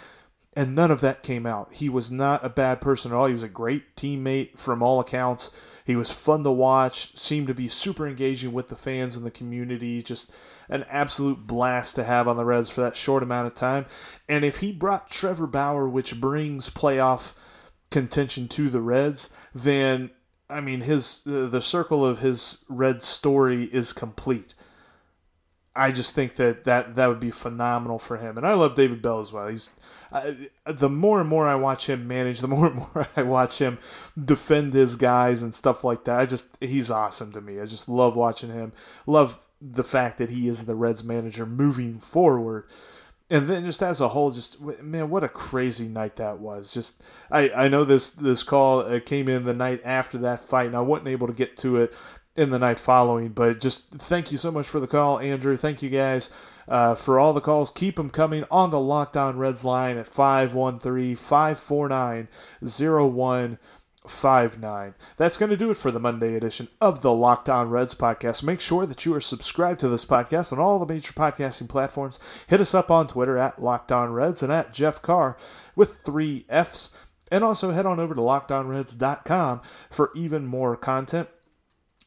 and 0.53 0.75
none 0.75 0.91
of 0.91 0.99
that 1.01 1.23
came 1.23 1.45
out. 1.45 1.73
He 1.73 1.87
was 1.87 2.11
not 2.11 2.43
a 2.43 2.49
bad 2.49 2.81
person 2.81 3.11
at 3.11 3.15
all. 3.15 3.27
He 3.27 3.31
was 3.31 3.43
a 3.43 3.49
great 3.49 3.95
teammate 3.95 4.59
from 4.59 4.83
all 4.83 4.99
accounts. 4.99 5.49
He 5.85 5.95
was 5.95 6.11
fun 6.11 6.43
to 6.43 6.51
watch, 6.51 7.17
seemed 7.17 7.47
to 7.47 7.53
be 7.53 7.69
super 7.69 8.05
engaging 8.05 8.51
with 8.51 8.67
the 8.67 8.75
fans 8.75 9.15
and 9.15 9.25
the 9.25 9.31
community. 9.31 10.03
Just 10.03 10.31
an 10.67 10.85
absolute 10.89 11.47
blast 11.47 11.95
to 11.95 12.03
have 12.03 12.27
on 12.27 12.35
the 12.35 12.45
Reds 12.45 12.69
for 12.69 12.81
that 12.81 12.97
short 12.97 13.23
amount 13.23 13.47
of 13.47 13.55
time. 13.55 13.85
And 14.27 14.43
if 14.43 14.57
he 14.57 14.73
brought 14.73 15.09
Trevor 15.09 15.47
Bauer, 15.47 15.87
which 15.87 16.19
brings 16.19 16.69
playoff 16.69 17.33
contention 17.89 18.47
to 18.49 18.69
the 18.69 18.81
Reds, 18.81 19.29
then 19.55 20.11
I 20.49 20.59
mean 20.59 20.81
his 20.81 21.21
the 21.25 21.61
circle 21.61 22.05
of 22.05 22.19
his 22.19 22.57
Red 22.67 23.03
story 23.03 23.65
is 23.65 23.93
complete. 23.93 24.53
I 25.73 25.93
just 25.93 26.13
think 26.13 26.35
that, 26.35 26.65
that 26.65 26.95
that 26.95 27.07
would 27.07 27.21
be 27.21 27.31
phenomenal 27.31 27.99
for 27.99 28.17
him. 28.17 28.37
And 28.37 28.45
I 28.45 28.53
love 28.53 28.75
David 28.75 29.01
Bell 29.01 29.21
as 29.21 29.31
well. 29.31 29.47
He's 29.47 29.69
the 30.65 30.89
more 30.89 31.19
and 31.21 31.29
more 31.29 31.47
I 31.47 31.55
watch 31.55 31.87
him 31.87 32.07
manage, 32.07 32.41
the 32.41 32.47
more 32.47 32.67
and 32.67 32.75
more 32.75 33.07
I 33.15 33.23
watch 33.23 33.59
him 33.59 33.79
defend 34.21 34.73
his 34.73 34.95
guys 34.95 35.41
and 35.41 35.53
stuff 35.53 35.83
like 35.83 36.03
that. 36.05 36.19
I 36.19 36.25
just 36.25 36.57
he's 36.59 36.91
awesome 36.91 37.31
to 37.33 37.41
me. 37.41 37.59
I 37.59 37.65
just 37.65 37.87
love 37.87 38.15
watching 38.15 38.51
him. 38.51 38.73
Love 39.05 39.39
the 39.61 39.83
fact 39.83 40.17
that 40.17 40.29
he 40.29 40.47
is 40.47 40.65
the 40.65 40.75
Reds 40.75 41.03
manager 41.03 41.45
moving 41.45 41.99
forward. 41.99 42.65
And 43.29 43.47
then 43.47 43.63
just 43.65 43.81
as 43.81 44.01
a 44.01 44.09
whole, 44.09 44.31
just 44.31 44.59
man, 44.81 45.09
what 45.09 45.23
a 45.23 45.29
crazy 45.29 45.87
night 45.87 46.17
that 46.17 46.39
was. 46.39 46.73
Just 46.73 47.01
I, 47.29 47.49
I 47.51 47.67
know 47.69 47.85
this 47.85 48.09
this 48.09 48.43
call 48.43 48.79
uh, 48.79 48.99
came 48.99 49.29
in 49.29 49.45
the 49.45 49.53
night 49.53 49.81
after 49.85 50.17
that 50.19 50.41
fight, 50.41 50.67
and 50.67 50.75
I 50.75 50.81
wasn't 50.81 51.07
able 51.07 51.27
to 51.27 51.33
get 51.33 51.55
to 51.57 51.77
it 51.77 51.93
in 52.35 52.49
the 52.49 52.59
night 52.59 52.79
following. 52.79 53.29
But 53.29 53.61
just 53.61 53.89
thank 53.91 54.33
you 54.33 54.37
so 54.37 54.51
much 54.51 54.67
for 54.67 54.81
the 54.81 54.87
call, 54.87 55.19
Andrew. 55.19 55.55
Thank 55.55 55.81
you 55.81 55.89
guys 55.89 56.29
uh, 56.67 56.95
for 56.95 57.19
all 57.19 57.33
the 57.33 57.41
calls. 57.41 57.71
Keep 57.71 57.97
them 57.97 58.09
coming 58.09 58.45
on 58.49 58.69
the 58.69 58.79
Locked 58.79 59.17
On 59.17 59.37
Reds 59.37 59.63
line 59.63 59.97
at 59.97 60.07
513 60.07 61.15
549 61.15 62.27
0159. 62.61 64.95
That's 65.17 65.37
going 65.37 65.49
to 65.49 65.57
do 65.57 65.71
it 65.71 65.77
for 65.77 65.91
the 65.91 65.99
Monday 65.99 66.35
edition 66.35 66.67
of 66.79 67.01
the 67.01 67.13
Locked 67.13 67.49
On 67.49 67.69
Reds 67.69 67.95
podcast. 67.95 68.43
Make 68.43 68.59
sure 68.59 68.85
that 68.85 69.05
you 69.05 69.13
are 69.13 69.21
subscribed 69.21 69.79
to 69.81 69.89
this 69.89 70.05
podcast 70.05 70.51
on 70.51 70.59
all 70.59 70.79
the 70.79 70.91
major 70.91 71.13
podcasting 71.13 71.69
platforms. 71.69 72.19
Hit 72.47 72.61
us 72.61 72.73
up 72.73 72.89
on 72.89 73.07
Twitter 73.07 73.37
at 73.37 73.61
Locked 73.61 73.91
On 73.91 74.11
Reds 74.11 74.43
and 74.43 74.51
at 74.51 74.73
Jeff 74.73 75.01
Carr 75.01 75.37
with 75.75 75.99
three 76.05 76.45
F's. 76.49 76.91
And 77.31 77.45
also 77.45 77.71
head 77.71 77.85
on 77.85 77.99
over 77.99 78.13
to 78.13 78.19
lockedonreds.com 78.19 79.61
for 79.89 80.11
even 80.13 80.45
more 80.45 80.75
content. 80.75 81.29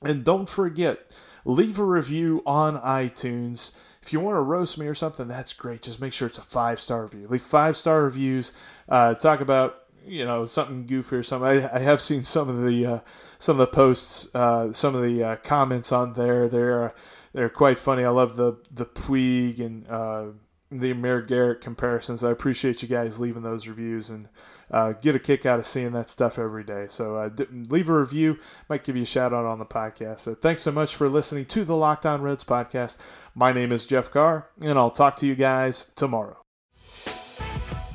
And 0.05 0.23
don't 0.23 0.49
forget, 0.49 1.11
leave 1.45 1.79
a 1.79 1.85
review 1.85 2.43
on 2.45 2.81
iTunes. 2.81 3.73
If 4.05 4.13
you 4.13 4.21
want 4.21 4.37
to 4.37 4.41
roast 4.41 4.77
me 4.77 4.87
or 4.87 4.93
something, 4.93 5.29
that's 5.29 5.55
great. 5.55 5.81
Just 5.81 5.99
make 5.99 6.13
sure 6.13 6.29
it's 6.29 6.37
a 6.37 6.43
five 6.43 6.79
star 6.79 7.05
review. 7.05 7.27
Leave 7.27 7.41
five 7.41 7.75
star 7.75 8.03
reviews. 8.05 8.53
Uh, 8.87 9.15
talk 9.15 9.41
about 9.41 9.85
you 10.07 10.27
know 10.27 10.45
something 10.45 10.85
goofy 10.85 11.17
or 11.17 11.23
something. 11.23 11.49
I, 11.49 11.77
I 11.77 11.79
have 11.79 12.03
seen 12.03 12.23
some 12.23 12.51
of 12.51 12.63
the 12.63 12.85
uh, 12.85 13.01
some 13.39 13.55
of 13.55 13.59
the 13.61 13.75
posts, 13.75 14.27
uh, 14.35 14.75
some 14.75 14.95
of 14.95 15.03
the 15.03 15.25
uh, 15.25 15.37
comments 15.37 15.91
on 15.91 16.13
there. 16.13 16.51
They're 16.51 16.95
they're 17.33 17.49
quite 17.49 17.79
funny. 17.79 18.05
I 18.05 18.11
love 18.11 18.37
the 18.37 18.59
the 18.71 18.85
Puig 18.85 19.59
and 19.59 19.89
uh, 19.89 20.27
the 20.71 20.91
Amir 20.91 21.23
Garrett 21.23 21.63
comparisons. 21.63 22.23
I 22.23 22.31
appreciate 22.31 22.83
you 22.83 22.89
guys 22.89 23.19
leaving 23.19 23.43
those 23.43 23.67
reviews 23.67 24.11
and 24.11 24.29
uh, 24.71 24.93
get 24.93 25.15
a 25.15 25.19
kick 25.19 25.47
out 25.47 25.59
of 25.59 25.67
seeing 25.67 25.93
that 25.93 26.09
stuff 26.09 26.39
every 26.39 26.65
day. 26.65 26.87
So 26.89 27.17
uh, 27.17 27.29
leave 27.51 27.89
a 27.89 27.99
review, 27.99 28.39
might 28.69 28.85
give 28.85 28.97
you 28.97 29.03
a 29.03 29.07
shout 29.07 29.33
out 29.33 29.45
on 29.45 29.59
the 29.59 29.67
podcast. 29.67 30.21
So 30.21 30.35
thanks 30.35 30.63
so 30.63 30.73
much 30.73 30.95
for 30.95 31.09
listening 31.09 31.47
to 31.47 31.65
the 31.65 31.77
Locked 31.77 32.07
On 32.07 32.23
Reds 32.23 32.45
podcast. 32.45 32.97
My 33.35 33.53
name 33.53 33.73
is 33.73 33.85
Jeff 33.87 34.11
Carr, 34.11 34.49
and 34.61 34.79
I'll 34.79 34.91
talk 34.91 35.17
to 35.17 35.27
you 35.27 35.35
guys 35.35 35.93
tomorrow. 35.97 36.39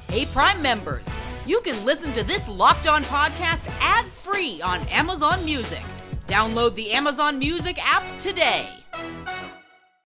Hey, 0.10 0.25
Prime 0.25 0.62
members, 0.62 1.05
you 1.45 1.62
can 1.62 1.84
listen 1.86 2.13
to 2.13 2.23
this 2.23 2.47
Locked 2.47 2.88
On 2.88 3.03
podcast 3.03 3.62
ad 3.79 4.05
free 4.05 4.62
on 4.62 4.88
Amazon 4.88 5.45
Music. 5.45 5.84
Download 6.27 6.75
the 6.75 6.91
Amazon 6.91 7.39
Music 7.39 7.77
app 7.84 8.03
today. 8.19 8.69